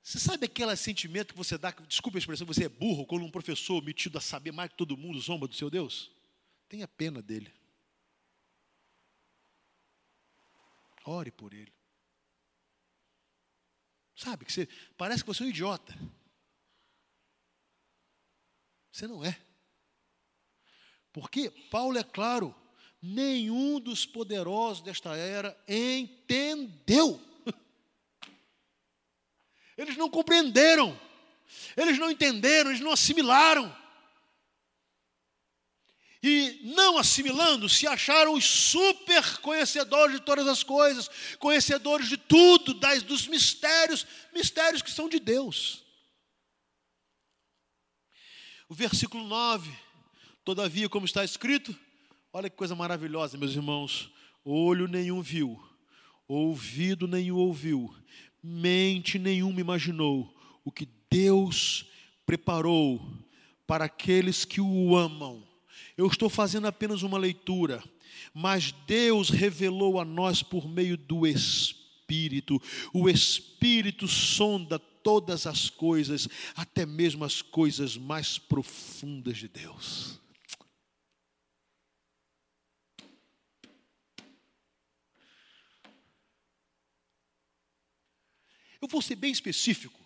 Você 0.00 0.20
sabe 0.20 0.46
aquele 0.46 0.76
sentimento 0.76 1.32
que 1.32 1.38
você 1.38 1.58
dá, 1.58 1.74
desculpa 1.88 2.18
a 2.18 2.20
expressão, 2.20 2.46
você 2.46 2.66
é 2.66 2.68
burro, 2.68 3.04
quando 3.04 3.24
um 3.24 3.30
professor 3.30 3.82
metido 3.82 4.16
a 4.16 4.20
saber 4.20 4.52
mais 4.52 4.70
que 4.70 4.76
todo 4.76 4.96
mundo 4.96 5.18
zomba 5.18 5.48
do 5.48 5.54
seu 5.56 5.68
Deus? 5.68 6.12
Tenha 6.68 6.86
pena 6.86 7.20
dele. 7.20 7.50
Ore 11.04 11.30
por 11.30 11.52
ele. 11.52 11.72
Sabe, 14.16 14.44
que 14.44 14.52
você 14.52 14.68
parece 14.96 15.22
que 15.22 15.26
você 15.26 15.42
é 15.42 15.46
um 15.46 15.50
idiota. 15.50 15.94
Você 18.90 19.06
não 19.06 19.24
é. 19.24 19.38
Porque 21.12 21.50
Paulo 21.70 21.98
é 21.98 22.04
claro, 22.04 22.54
nenhum 23.02 23.80
dos 23.80 24.06
poderosos 24.06 24.82
desta 24.82 25.16
era 25.16 25.56
entendeu. 25.68 27.20
Eles 29.76 29.96
não 29.96 30.08
compreenderam. 30.08 30.98
Eles 31.76 31.98
não 31.98 32.10
entenderam, 32.10 32.70
eles 32.70 32.80
não 32.80 32.92
assimilaram 32.92 33.83
e 36.26 36.58
não 36.74 36.96
assimilando, 36.96 37.68
se 37.68 37.86
acharam 37.86 38.32
os 38.32 38.46
super 38.46 39.36
conhecedores 39.40 40.16
de 40.16 40.22
todas 40.22 40.48
as 40.48 40.62
coisas, 40.62 41.10
conhecedores 41.38 42.08
de 42.08 42.16
tudo, 42.16 42.72
das, 42.72 43.02
dos 43.02 43.26
mistérios, 43.26 44.06
mistérios 44.32 44.80
que 44.80 44.90
são 44.90 45.06
de 45.06 45.20
Deus. 45.20 45.84
O 48.70 48.74
versículo 48.74 49.22
9, 49.22 49.70
todavia, 50.42 50.88
como 50.88 51.04
está 51.04 51.22
escrito, 51.22 51.78
olha 52.32 52.48
que 52.48 52.56
coisa 52.56 52.74
maravilhosa, 52.74 53.36
meus 53.36 53.52
irmãos: 53.52 54.10
olho 54.42 54.88
nenhum 54.88 55.20
viu, 55.20 55.62
ouvido 56.26 57.06
nenhum 57.06 57.36
ouviu, 57.36 57.94
mente 58.42 59.18
nenhuma 59.18 59.60
imaginou 59.60 60.34
o 60.64 60.72
que 60.72 60.88
Deus 61.10 61.84
preparou 62.24 62.98
para 63.66 63.84
aqueles 63.84 64.46
que 64.46 64.62
o 64.62 64.96
amam 64.96 65.53
eu 65.96 66.06
estou 66.06 66.28
fazendo 66.28 66.66
apenas 66.66 67.02
uma 67.02 67.18
leitura, 67.18 67.82
mas 68.32 68.72
Deus 68.86 69.30
revelou 69.30 70.00
a 70.00 70.04
nós 70.04 70.42
por 70.42 70.68
meio 70.68 70.96
do 70.96 71.26
Espírito. 71.26 72.60
O 72.92 73.08
Espírito 73.08 74.08
sonda 74.08 74.78
todas 74.78 75.46
as 75.46 75.70
coisas, 75.70 76.28
até 76.56 76.84
mesmo 76.84 77.24
as 77.24 77.42
coisas 77.42 77.96
mais 77.96 78.38
profundas 78.38 79.36
de 79.36 79.48
Deus. 79.48 80.18
Eu 88.80 88.88
vou 88.88 89.00
ser 89.00 89.14
bem 89.14 89.32
específico. 89.32 89.98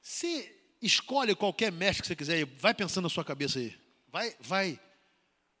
Se 0.00 0.59
Escolhe 0.80 1.34
qualquer 1.34 1.70
mestre 1.70 2.02
que 2.02 2.08
você 2.08 2.16
quiser, 2.16 2.46
vai 2.46 2.72
pensando 2.72 3.04
na 3.04 3.10
sua 3.10 3.24
cabeça 3.24 3.58
aí. 3.58 3.78
Vai, 4.08 4.34
vai, 4.40 4.80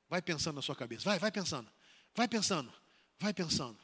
vai 0.08 0.22
pensando 0.22 0.56
na 0.56 0.62
sua 0.62 0.74
cabeça. 0.74 1.04
Vai, 1.04 1.18
vai 1.18 1.30
pensando. 1.30 1.70
Vai 2.14 2.26
pensando. 2.26 2.72
Vai 3.18 3.34
pensando. 3.34 3.78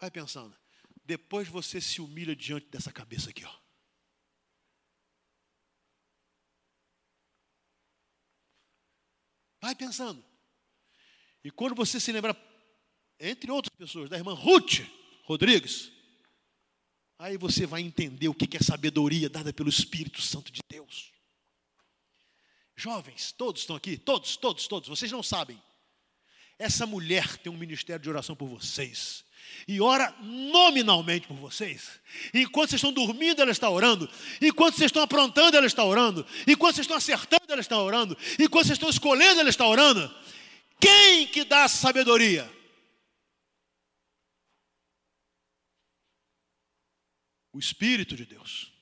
Vai 0.00 0.10
pensando. 0.10 0.56
Depois 1.04 1.46
você 1.48 1.80
se 1.80 2.00
humilha 2.00 2.34
diante 2.34 2.66
dessa 2.68 2.90
cabeça 2.90 3.30
aqui, 3.30 3.44
ó. 3.44 3.54
Vai 9.60 9.74
pensando. 9.74 10.24
E 11.44 11.50
quando 11.50 11.74
você 11.74 12.00
se 12.00 12.12
lembrar, 12.12 12.36
entre 13.20 13.50
outras 13.50 13.74
pessoas, 13.76 14.08
da 14.08 14.16
irmã 14.16 14.32
Ruth 14.32 14.80
Rodrigues, 15.24 15.92
Aí 17.20 17.36
você 17.36 17.66
vai 17.66 17.82
entender 17.82 18.28
o 18.28 18.34
que 18.34 18.56
é 18.56 18.60
sabedoria 18.60 19.28
dada 19.28 19.52
pelo 19.52 19.68
Espírito 19.68 20.22
Santo 20.22 20.52
de 20.52 20.60
Deus. 20.67 20.67
Jovens, 22.80 23.32
todos 23.32 23.62
estão 23.62 23.74
aqui, 23.74 23.96
todos, 23.96 24.36
todos, 24.36 24.68
todos, 24.68 24.88
vocês 24.88 25.10
não 25.10 25.22
sabem. 25.22 25.60
Essa 26.58 26.86
mulher 26.86 27.36
tem 27.38 27.52
um 27.52 27.56
ministério 27.56 28.00
de 28.00 28.08
oração 28.08 28.36
por 28.36 28.46
vocês. 28.46 29.24
E 29.66 29.80
ora 29.80 30.14
nominalmente 30.20 31.26
por 31.26 31.36
vocês. 31.36 32.00
Enquanto 32.32 32.70
vocês 32.70 32.78
estão 32.78 32.92
dormindo, 32.92 33.42
ela 33.42 33.50
está 33.50 33.68
orando. 33.68 34.08
Enquanto 34.40 34.76
vocês 34.76 34.88
estão 34.88 35.02
aprontando, 35.02 35.56
ela 35.56 35.66
está 35.66 35.84
orando. 35.84 36.24
Enquanto 36.46 36.76
vocês 36.76 36.84
estão 36.84 36.96
acertando, 36.96 37.44
ela 37.48 37.60
está 37.60 37.80
orando. 37.80 38.16
Enquanto 38.38 38.66
vocês 38.66 38.76
estão 38.76 38.90
escolhendo, 38.90 39.40
ela 39.40 39.50
está 39.50 39.66
orando. 39.66 40.14
Quem 40.80 41.26
que 41.26 41.44
dá 41.44 41.66
sabedoria? 41.68 42.48
o 47.52 47.58
Espírito 47.58 48.14
de 48.14 48.24
Deus. 48.24 48.72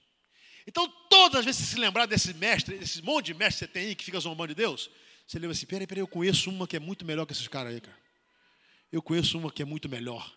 Então, 0.77 0.93
todas 1.09 1.39
as 1.39 1.45
vezes 1.47 1.62
que 1.62 1.68
se 1.68 1.81
lembrar 1.81 2.05
desse 2.05 2.35
mestre, 2.35 2.77
desse 2.77 3.01
monte 3.01 3.27
de 3.27 3.35
mestre 3.35 3.66
que 3.66 3.72
você 3.72 3.81
tem 3.81 3.89
aí 3.89 3.95
que 3.95 4.05
fica 4.05 4.20
zombando 4.20 4.49
de 4.49 4.57
Deus, 4.57 4.91
você 5.27 5.39
lembra 5.39 5.53
assim: 5.53 5.64
peraí, 5.64 5.87
peraí, 5.87 6.03
eu 6.03 6.07
conheço 6.07 6.51
uma 6.51 6.66
que 6.66 6.77
é 6.77 6.79
muito 6.79 7.03
melhor 7.03 7.24
que 7.24 7.33
esses 7.33 7.49
caras 7.49 7.72
aí, 7.72 7.81
cara. 7.81 7.97
Eu 8.93 9.01
conheço 9.01 9.39
uma 9.39 9.51
que 9.51 9.62
é 9.62 9.64
muito 9.64 9.89
melhor. 9.89 10.31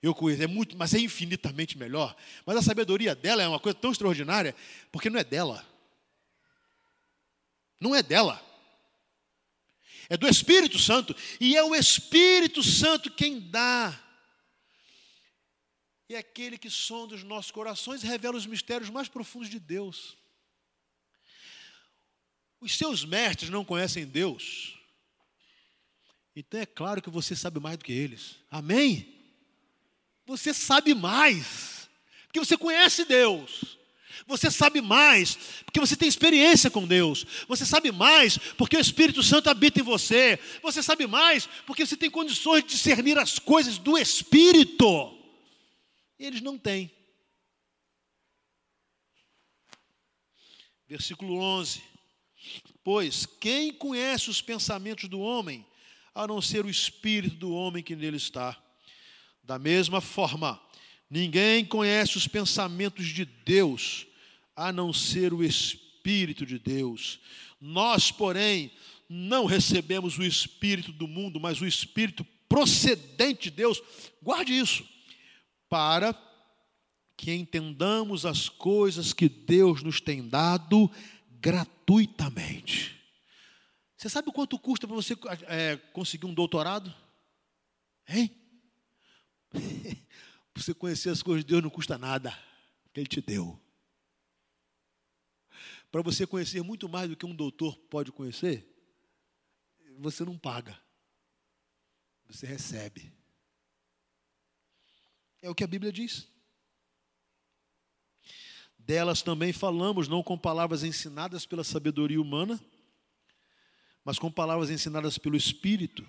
Eu 0.00 0.14
conheço, 0.14 0.44
é 0.44 0.46
muito, 0.46 0.76
mas 0.76 0.94
é 0.94 1.00
infinitamente 1.00 1.76
melhor. 1.76 2.14
Mas 2.46 2.56
a 2.56 2.62
sabedoria 2.62 3.16
dela 3.16 3.42
é 3.42 3.48
uma 3.48 3.58
coisa 3.58 3.76
tão 3.76 3.90
extraordinária, 3.90 4.54
porque 4.92 5.10
não 5.10 5.18
é 5.18 5.24
dela. 5.24 5.66
Não 7.80 7.92
é 7.92 8.00
dela. 8.00 8.40
É 10.08 10.16
do 10.16 10.28
Espírito 10.28 10.78
Santo. 10.78 11.16
E 11.40 11.56
é 11.56 11.64
o 11.64 11.74
Espírito 11.74 12.62
Santo 12.62 13.10
quem 13.10 13.40
dá 13.40 14.00
é 16.14 16.18
aquele 16.18 16.58
que 16.58 16.68
sonda 16.68 17.14
os 17.14 17.22
nossos 17.22 17.50
corações 17.50 18.02
e 18.02 18.06
revela 18.06 18.36
os 18.36 18.46
mistérios 18.46 18.90
mais 18.90 19.08
profundos 19.08 19.48
de 19.48 19.58
Deus. 19.58 20.16
Os 22.60 22.76
seus 22.76 23.04
mestres 23.04 23.50
não 23.50 23.64
conhecem 23.64 24.04
Deus, 24.04 24.78
então 26.34 26.60
é 26.60 26.66
claro 26.66 27.02
que 27.02 27.10
você 27.10 27.34
sabe 27.34 27.60
mais 27.60 27.76
do 27.76 27.84
que 27.84 27.92
eles. 27.92 28.36
Amém? 28.50 29.14
Você 30.26 30.54
sabe 30.54 30.94
mais, 30.94 31.88
porque 32.26 32.38
você 32.38 32.56
conhece 32.56 33.04
Deus. 33.04 33.78
Você 34.26 34.50
sabe 34.50 34.80
mais 34.80 35.36
porque 35.64 35.80
você 35.80 35.96
tem 35.96 36.08
experiência 36.08 36.70
com 36.70 36.86
Deus. 36.86 37.26
Você 37.48 37.66
sabe 37.66 37.90
mais 37.90 38.38
porque 38.56 38.76
o 38.76 38.80
Espírito 38.80 39.22
Santo 39.22 39.50
habita 39.50 39.80
em 39.80 39.84
você. 39.84 40.38
Você 40.62 40.82
sabe 40.82 41.06
mais 41.06 41.46
porque 41.66 41.84
você 41.84 41.96
tem 41.96 42.10
condições 42.10 42.62
de 42.62 42.70
discernir 42.70 43.18
as 43.18 43.38
coisas 43.38 43.78
do 43.78 43.98
Espírito. 43.98 45.19
E 46.20 46.26
eles 46.26 46.42
não 46.42 46.58
têm. 46.58 46.90
Versículo 50.86 51.38
11. 51.38 51.82
Pois 52.84 53.24
quem 53.24 53.72
conhece 53.72 54.28
os 54.28 54.42
pensamentos 54.42 55.08
do 55.08 55.18
homem, 55.18 55.66
a 56.14 56.26
não 56.26 56.42
ser 56.42 56.66
o 56.66 56.68
espírito 56.68 57.36
do 57.36 57.54
homem 57.54 57.82
que 57.82 57.96
nele 57.96 58.18
está? 58.18 58.54
Da 59.42 59.58
mesma 59.58 60.02
forma, 60.02 60.60
ninguém 61.08 61.64
conhece 61.64 62.18
os 62.18 62.28
pensamentos 62.28 63.06
de 63.06 63.24
Deus, 63.24 64.06
a 64.54 64.70
não 64.70 64.92
ser 64.92 65.32
o 65.32 65.42
espírito 65.42 66.44
de 66.44 66.58
Deus. 66.58 67.18
Nós, 67.58 68.12
porém, 68.12 68.70
não 69.08 69.46
recebemos 69.46 70.18
o 70.18 70.22
espírito 70.22 70.92
do 70.92 71.08
mundo, 71.08 71.40
mas 71.40 71.62
o 71.62 71.66
espírito 71.66 72.26
procedente 72.46 73.44
de 73.44 73.52
Deus. 73.52 73.80
Guarde 74.22 74.52
isso. 74.52 74.84
Para 75.70 76.14
que 77.16 77.32
entendamos 77.32 78.26
as 78.26 78.48
coisas 78.48 79.12
que 79.12 79.28
Deus 79.28 79.82
nos 79.82 80.00
tem 80.00 80.28
dado 80.28 80.90
gratuitamente. 81.40 82.98
Você 83.96 84.08
sabe 84.08 84.32
quanto 84.32 84.58
custa 84.58 84.86
para 84.86 84.96
você 84.96 85.14
é, 85.46 85.76
conseguir 85.92 86.26
um 86.26 86.34
doutorado? 86.34 86.94
Hein? 88.08 88.34
você 90.54 90.72
conhecer 90.74 91.10
as 91.10 91.22
coisas 91.22 91.44
de 91.44 91.50
Deus 91.50 91.62
não 91.62 91.70
custa 91.70 91.96
nada, 91.96 92.36
Ele 92.94 93.06
te 93.06 93.20
deu. 93.20 93.60
Para 95.92 96.02
você 96.02 96.26
conhecer 96.26 96.62
muito 96.62 96.88
mais 96.88 97.08
do 97.08 97.16
que 97.16 97.26
um 97.26 97.34
doutor 97.34 97.76
pode 97.90 98.10
conhecer, 98.10 98.66
você 99.98 100.24
não 100.24 100.38
paga, 100.38 100.80
você 102.26 102.46
recebe. 102.46 103.19
É 105.42 105.48
o 105.48 105.54
que 105.54 105.64
a 105.64 105.66
Bíblia 105.66 105.92
diz. 105.92 106.28
Delas 108.78 109.22
também 109.22 109.52
falamos, 109.52 110.08
não 110.08 110.22
com 110.22 110.36
palavras 110.36 110.82
ensinadas 110.82 111.46
pela 111.46 111.62
sabedoria 111.62 112.20
humana, 112.20 112.60
mas 114.04 114.18
com 114.18 114.30
palavras 114.30 114.70
ensinadas 114.70 115.16
pelo 115.16 115.36
Espírito, 115.36 116.06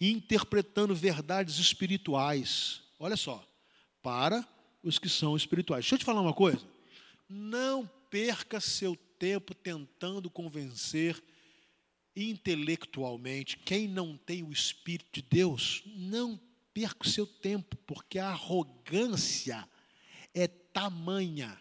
interpretando 0.00 0.94
verdades 0.94 1.58
espirituais. 1.58 2.82
Olha 2.98 3.16
só, 3.16 3.46
para 4.02 4.46
os 4.82 4.98
que 4.98 5.08
são 5.08 5.36
espirituais. 5.36 5.84
Deixa 5.84 5.96
eu 5.96 5.98
te 5.98 6.04
falar 6.04 6.20
uma 6.20 6.32
coisa. 6.32 6.66
Não 7.28 7.86
perca 8.08 8.60
seu 8.60 8.96
tempo 9.18 9.54
tentando 9.54 10.30
convencer 10.30 11.22
intelectualmente 12.16 13.58
quem 13.58 13.86
não 13.86 14.16
tem 14.16 14.42
o 14.42 14.52
Espírito 14.52 15.08
de 15.12 15.22
Deus. 15.22 15.82
Não 15.86 16.40
perca 16.78 17.04
o 17.04 17.10
seu 17.10 17.26
tempo, 17.26 17.76
porque 17.78 18.20
a 18.20 18.28
arrogância 18.28 19.68
é 20.32 20.46
tamanha 20.46 21.60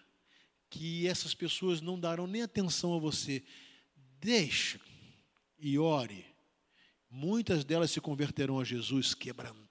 que 0.70 1.08
essas 1.08 1.34
pessoas 1.34 1.82
não 1.82 2.00
darão 2.00 2.28
nem 2.28 2.44
atenção 2.44 2.96
a 2.96 3.00
você. 3.00 3.44
Deixa 4.20 4.80
e 5.58 5.80
ore. 5.80 6.24
Muitas 7.10 7.66
delas 7.66 7.90
se 7.90 8.00
converterão 8.00 8.60
a 8.60 8.64
Jesus 8.64 9.16
quebrantadas. 9.16 9.68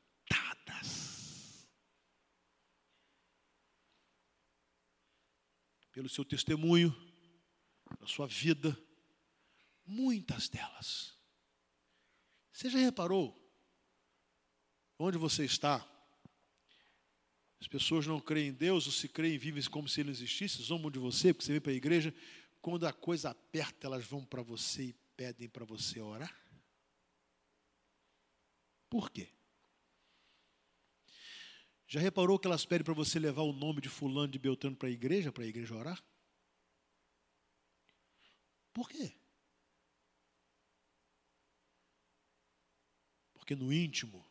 Pelo 5.92 6.08
seu 6.08 6.24
testemunho, 6.24 6.92
na 8.00 8.08
sua 8.08 8.26
vida, 8.26 8.76
muitas 9.86 10.48
delas. 10.48 11.14
Você 12.50 12.68
já 12.68 12.80
reparou 12.80 13.45
onde 14.98 15.18
você 15.18 15.44
está? 15.44 15.86
As 17.60 17.68
pessoas 17.68 18.06
não 18.06 18.20
creem 18.20 18.48
em 18.48 18.52
Deus, 18.52 18.86
ou 18.86 18.92
se 18.92 19.08
creem, 19.08 19.38
vivem 19.38 19.62
como 19.64 19.88
se 19.88 20.00
ele 20.00 20.10
não 20.10 20.14
existisse, 20.14 20.62
zombam 20.62 20.90
de 20.90 20.98
você, 20.98 21.32
porque 21.32 21.46
você 21.46 21.52
vem 21.52 21.60
para 21.60 21.72
a 21.72 21.76
igreja. 21.76 22.14
Quando 22.60 22.86
a 22.86 22.92
coisa 22.92 23.30
aperta, 23.30 23.86
elas 23.86 24.04
vão 24.04 24.24
para 24.24 24.42
você 24.42 24.84
e 24.84 24.92
pedem 25.16 25.48
para 25.48 25.64
você 25.64 26.00
orar. 26.00 26.34
Por 28.90 29.10
quê? 29.10 29.28
Já 31.88 32.00
reparou 32.00 32.38
que 32.38 32.46
elas 32.46 32.64
pedem 32.66 32.84
para 32.84 32.94
você 32.94 33.18
levar 33.18 33.42
o 33.42 33.52
nome 33.52 33.80
de 33.80 33.88
fulano 33.88 34.28
de 34.28 34.38
Beltrano 34.38 34.76
para 34.76 34.88
a 34.88 34.92
igreja, 34.92 35.30
para 35.30 35.44
a 35.44 35.46
igreja 35.46 35.74
orar? 35.74 36.02
Por 38.72 38.88
quê? 38.88 39.16
Porque 43.32 43.54
no 43.54 43.72
íntimo 43.72 44.25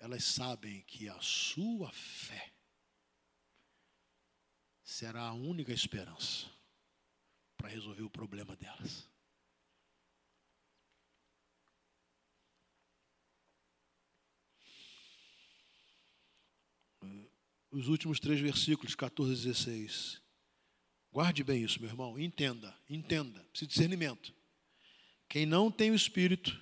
elas 0.00 0.24
sabem 0.24 0.80
que 0.86 1.08
a 1.08 1.20
sua 1.20 1.92
fé 1.92 2.52
será 4.82 5.22
a 5.22 5.34
única 5.34 5.72
esperança 5.72 6.50
para 7.56 7.68
resolver 7.68 8.02
o 8.02 8.10
problema 8.10 8.56
delas. 8.56 9.06
Os 17.70 17.86
últimos 17.86 18.18
três 18.18 18.40
versículos, 18.40 18.94
14 18.94 19.32
e 19.32 19.36
16. 19.52 20.20
Guarde 21.12 21.44
bem 21.44 21.62
isso, 21.62 21.78
meu 21.78 21.90
irmão. 21.90 22.18
Entenda, 22.18 22.76
entenda. 22.88 23.46
De 23.52 23.66
discernimento. 23.66 24.34
Quem 25.28 25.46
não 25.46 25.70
tem 25.70 25.90
o 25.90 25.94
Espírito, 25.94 26.58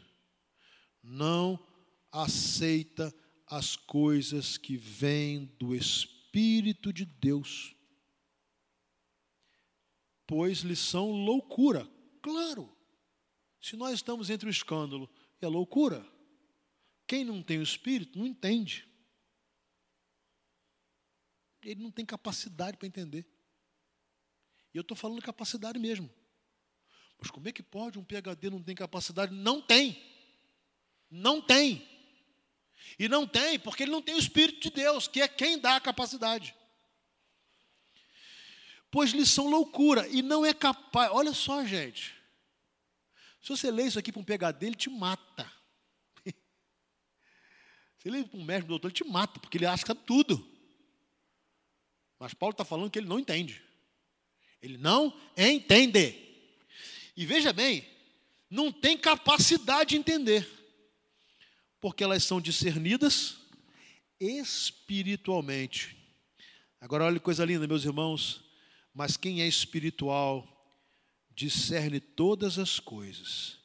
não 1.02 1.58
aceita 2.10 3.14
as 3.50 3.76
coisas 3.76 4.56
que 4.56 4.76
vêm 4.76 5.46
do 5.58 5.74
Espírito 5.74 6.92
de 6.92 7.04
Deus, 7.04 7.74
pois 10.26 10.58
lhes 10.58 10.78
são 10.78 11.10
loucura. 11.10 11.88
Claro, 12.20 12.70
se 13.60 13.76
nós 13.76 13.94
estamos 13.94 14.30
entre 14.30 14.48
o 14.48 14.50
escândalo 14.50 15.10
e 15.40 15.46
a 15.46 15.48
loucura, 15.48 16.06
quem 17.06 17.24
não 17.24 17.42
tem 17.42 17.58
o 17.58 17.62
Espírito 17.62 18.18
não 18.18 18.26
entende. 18.26 18.86
Ele 21.62 21.82
não 21.82 21.90
tem 21.90 22.04
capacidade 22.04 22.76
para 22.76 22.86
entender. 22.86 23.26
E 24.72 24.76
eu 24.76 24.82
estou 24.82 24.96
falando 24.96 25.22
capacidade 25.22 25.78
mesmo. 25.78 26.10
Mas 27.18 27.30
como 27.30 27.48
é 27.48 27.52
que 27.52 27.62
pode 27.62 27.98
um 27.98 28.04
PHD 28.04 28.50
não 28.50 28.62
ter 28.62 28.74
capacidade? 28.74 29.34
Não 29.34 29.60
tem. 29.60 30.00
Não 31.10 31.40
tem. 31.40 31.97
E 32.96 33.08
não 33.08 33.26
tem, 33.26 33.58
porque 33.58 33.82
ele 33.82 33.90
não 33.92 34.02
tem 34.02 34.14
o 34.14 34.18
Espírito 34.18 34.60
de 34.60 34.70
Deus, 34.70 35.08
que 35.08 35.20
é 35.20 35.26
quem 35.26 35.58
dá 35.58 35.76
a 35.76 35.80
capacidade. 35.80 36.54
Pois 38.90 39.10
lhes 39.10 39.30
são 39.30 39.48
loucura 39.48 40.06
e 40.08 40.22
não 40.22 40.46
é 40.46 40.54
capaz. 40.54 41.10
Olha 41.12 41.32
só, 41.32 41.64
gente. 41.64 42.14
Se 43.42 43.48
você 43.48 43.70
lê 43.70 43.84
isso 43.84 43.98
aqui 43.98 44.12
para 44.12 44.20
um 44.20 44.24
PHD, 44.24 44.66
ele 44.66 44.76
te 44.76 44.90
mata. 44.90 45.50
Você 47.96 48.10
lê 48.10 48.24
para 48.24 48.38
um 48.38 48.44
médico, 48.44 48.68
doutor, 48.68 48.88
ele 48.88 48.94
te 48.94 49.04
mata, 49.04 49.40
porque 49.40 49.56
ele 49.56 49.66
acha 49.66 49.82
que 49.82 49.86
sabe 49.86 50.02
tudo. 50.04 50.46
Mas 52.18 52.34
Paulo 52.34 52.52
está 52.52 52.64
falando 52.64 52.90
que 52.90 52.98
ele 52.98 53.08
não 53.08 53.18
entende. 53.18 53.62
Ele 54.60 54.76
não 54.76 55.18
entende. 55.36 56.14
E 57.16 57.24
veja 57.24 57.52
bem, 57.52 57.88
não 58.50 58.72
tem 58.72 58.98
capacidade 58.98 59.90
de 59.90 59.96
entender 59.96 60.57
porque 61.80 62.02
elas 62.02 62.24
são 62.24 62.40
discernidas 62.40 63.38
espiritualmente. 64.20 65.96
Agora, 66.80 67.04
olha 67.04 67.18
que 67.18 67.24
coisa 67.24 67.44
linda, 67.44 67.66
meus 67.66 67.84
irmãos. 67.84 68.44
Mas 68.92 69.16
quem 69.16 69.42
é 69.42 69.46
espiritual 69.46 70.54
discerne 71.34 72.00
todas 72.00 72.58
as 72.58 72.80
coisas, 72.80 73.58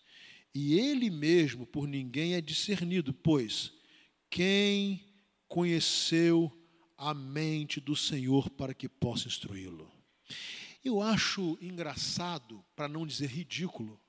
e 0.54 0.78
ele 0.78 1.10
mesmo 1.10 1.66
por 1.66 1.88
ninguém 1.88 2.36
é 2.36 2.42
discernido, 2.42 3.12
pois 3.12 3.74
quem 4.30 5.12
conheceu 5.48 6.52
a 6.96 7.16
mente 7.16 7.82
do 7.82 7.96
Senhor 7.96 8.48
para 8.52 8.76
que 8.76 8.88
possa 8.88 9.28
instruí-lo? 9.28 9.92
Eu 10.86 11.02
acho 11.02 11.58
engraçado, 11.60 12.64
para 12.76 12.88
não 12.88 13.08
dizer 13.08 13.32
ridículo, 13.32 14.00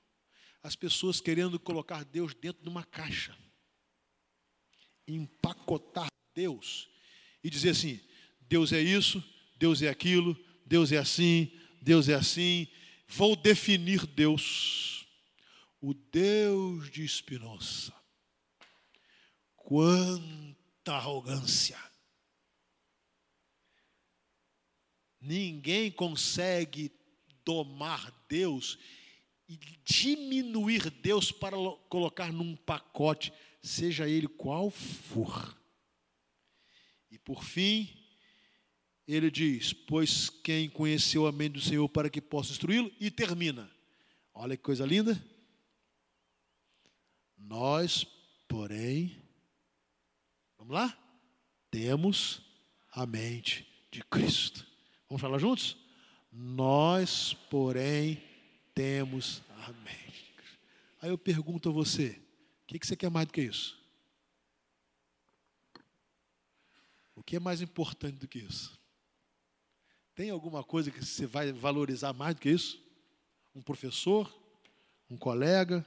as 0.61 0.75
pessoas 0.75 1.19
querendo 1.19 1.59
colocar 1.59 2.03
Deus 2.05 2.35
dentro 2.35 2.61
de 2.61 2.69
uma 2.69 2.83
caixa 2.83 3.35
empacotar 5.07 6.07
Deus 6.33 6.89
e 7.43 7.49
dizer 7.49 7.69
assim: 7.69 7.99
Deus 8.41 8.73
é 8.73 8.81
isso, 8.81 9.23
Deus 9.57 9.81
é 9.81 9.89
aquilo, 9.89 10.37
Deus 10.65 10.91
é 10.91 10.97
assim, 10.97 11.51
Deus 11.81 12.09
é 12.09 12.15
assim. 12.15 12.67
Vou 13.07 13.35
definir 13.35 14.05
Deus, 14.05 15.07
o 15.79 15.93
Deus 15.93 16.89
de 16.91 17.03
Espinosa. 17.03 17.93
Quanta 19.55 20.93
arrogância! 20.93 21.77
Ninguém 25.21 25.89
consegue 25.89 26.91
domar 27.43 28.11
Deus 28.27 28.77
e 29.47 29.59
diminuir 29.83 30.89
Deus 30.89 31.31
para 31.31 31.55
colocar 31.89 32.31
num 32.31 32.55
pacote, 32.55 33.31
seja 33.67 34.07
ele 34.07 34.27
qual 34.27 34.69
for. 34.69 35.57
E 37.09 37.17
por 37.17 37.43
fim, 37.43 37.89
ele 39.07 39.29
diz: 39.31 39.73
Pois 39.73 40.29
quem 40.29 40.69
conheceu 40.69 41.27
a 41.27 41.31
mente 41.31 41.53
do 41.53 41.61
Senhor 41.61 41.87
para 41.89 42.09
que 42.09 42.21
possa 42.21 42.51
instruí-lo, 42.51 42.91
e 42.99 43.09
termina. 43.09 43.69
Olha 44.33 44.57
que 44.57 44.63
coisa 44.63 44.85
linda. 44.85 45.21
Nós, 47.37 48.03
porém, 48.47 49.21
vamos 50.57 50.73
lá? 50.73 50.97
Temos 51.69 52.41
a 52.91 53.05
mente 53.05 53.67
de 53.91 54.03
Cristo. 54.03 54.65
Vamos 55.07 55.21
falar 55.21 55.37
juntos? 55.37 55.77
Nós, 56.31 57.33
porém, 57.49 58.21
temos 58.73 59.41
a 59.65 59.71
mente. 59.71 60.35
Aí 61.01 61.09
eu 61.09 61.17
pergunto 61.17 61.69
a 61.69 61.71
você: 61.71 62.24
o 62.65 62.79
que 62.79 62.85
você 62.85 62.95
quer 62.95 63.11
mais 63.11 63.27
do 63.27 63.33
que 63.33 63.41
isso? 63.41 63.79
O 67.15 67.23
que 67.23 67.35
é 67.35 67.39
mais 67.39 67.61
importante 67.61 68.17
do 68.17 68.27
que 68.27 68.39
isso? 68.39 68.77
Tem 70.15 70.29
alguma 70.29 70.63
coisa 70.63 70.89
que 70.89 71.03
você 71.03 71.25
vai 71.25 71.51
valorizar 71.51 72.11
mais 72.13 72.35
do 72.35 72.41
que 72.41 72.49
isso? 72.49 72.81
Um 73.53 73.61
professor? 73.61 74.33
Um 75.09 75.17
colega? 75.17 75.85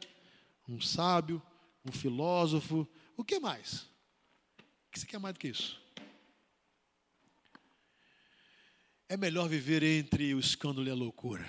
Um 0.68 0.80
sábio? 0.80 1.42
Um 1.84 1.92
filósofo? 1.92 2.88
O 3.16 3.24
que 3.24 3.40
mais? 3.40 3.82
O 4.86 4.90
que 4.92 5.00
você 5.00 5.06
quer 5.06 5.18
mais 5.18 5.34
do 5.34 5.40
que 5.40 5.48
isso? 5.48 5.80
É 9.08 9.16
melhor 9.16 9.48
viver 9.48 9.82
entre 9.82 10.34
o 10.34 10.38
escândalo 10.38 10.86
e 10.86 10.90
a 10.90 10.94
loucura. 10.94 11.46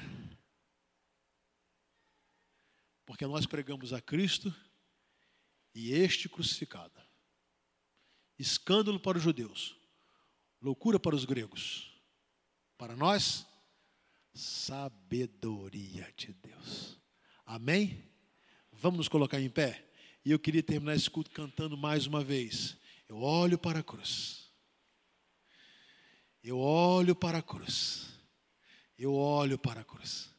Porque 3.06 3.26
nós 3.28 3.46
pregamos 3.46 3.92
a 3.92 4.02
Cristo 4.02 4.54
e 5.80 5.94
este 5.94 6.28
crucificado. 6.28 7.00
Escândalo 8.38 9.00
para 9.00 9.18
os 9.18 9.24
judeus, 9.24 9.78
loucura 10.62 11.00
para 11.00 11.16
os 11.16 11.24
gregos. 11.24 11.90
Para 12.78 12.98
nós, 12.98 13.48
sabedoria 14.34 16.14
de 16.18 16.34
Deus. 16.34 17.00
Amém? 17.46 18.04
Vamos 18.74 18.98
nos 18.98 19.08
colocar 19.08 19.40
em 19.40 19.50
pé? 19.50 19.90
E 20.26 20.32
eu 20.32 20.40
queria 20.40 20.62
terminar 20.62 20.96
esse 20.96 21.10
culto 21.10 21.32
cantando 21.32 21.78
mais 21.78 22.06
uma 22.06 22.22
vez. 22.22 22.78
Eu 23.08 23.22
olho 23.22 23.58
para 23.58 23.80
a 23.80 23.84
cruz. 23.84 24.52
Eu 26.44 26.60
olho 26.60 27.16
para 27.16 27.38
a 27.38 27.42
cruz. 27.42 28.20
Eu 28.98 29.14
olho 29.14 29.58
para 29.58 29.80
a 29.80 29.86
cruz. 29.86 30.30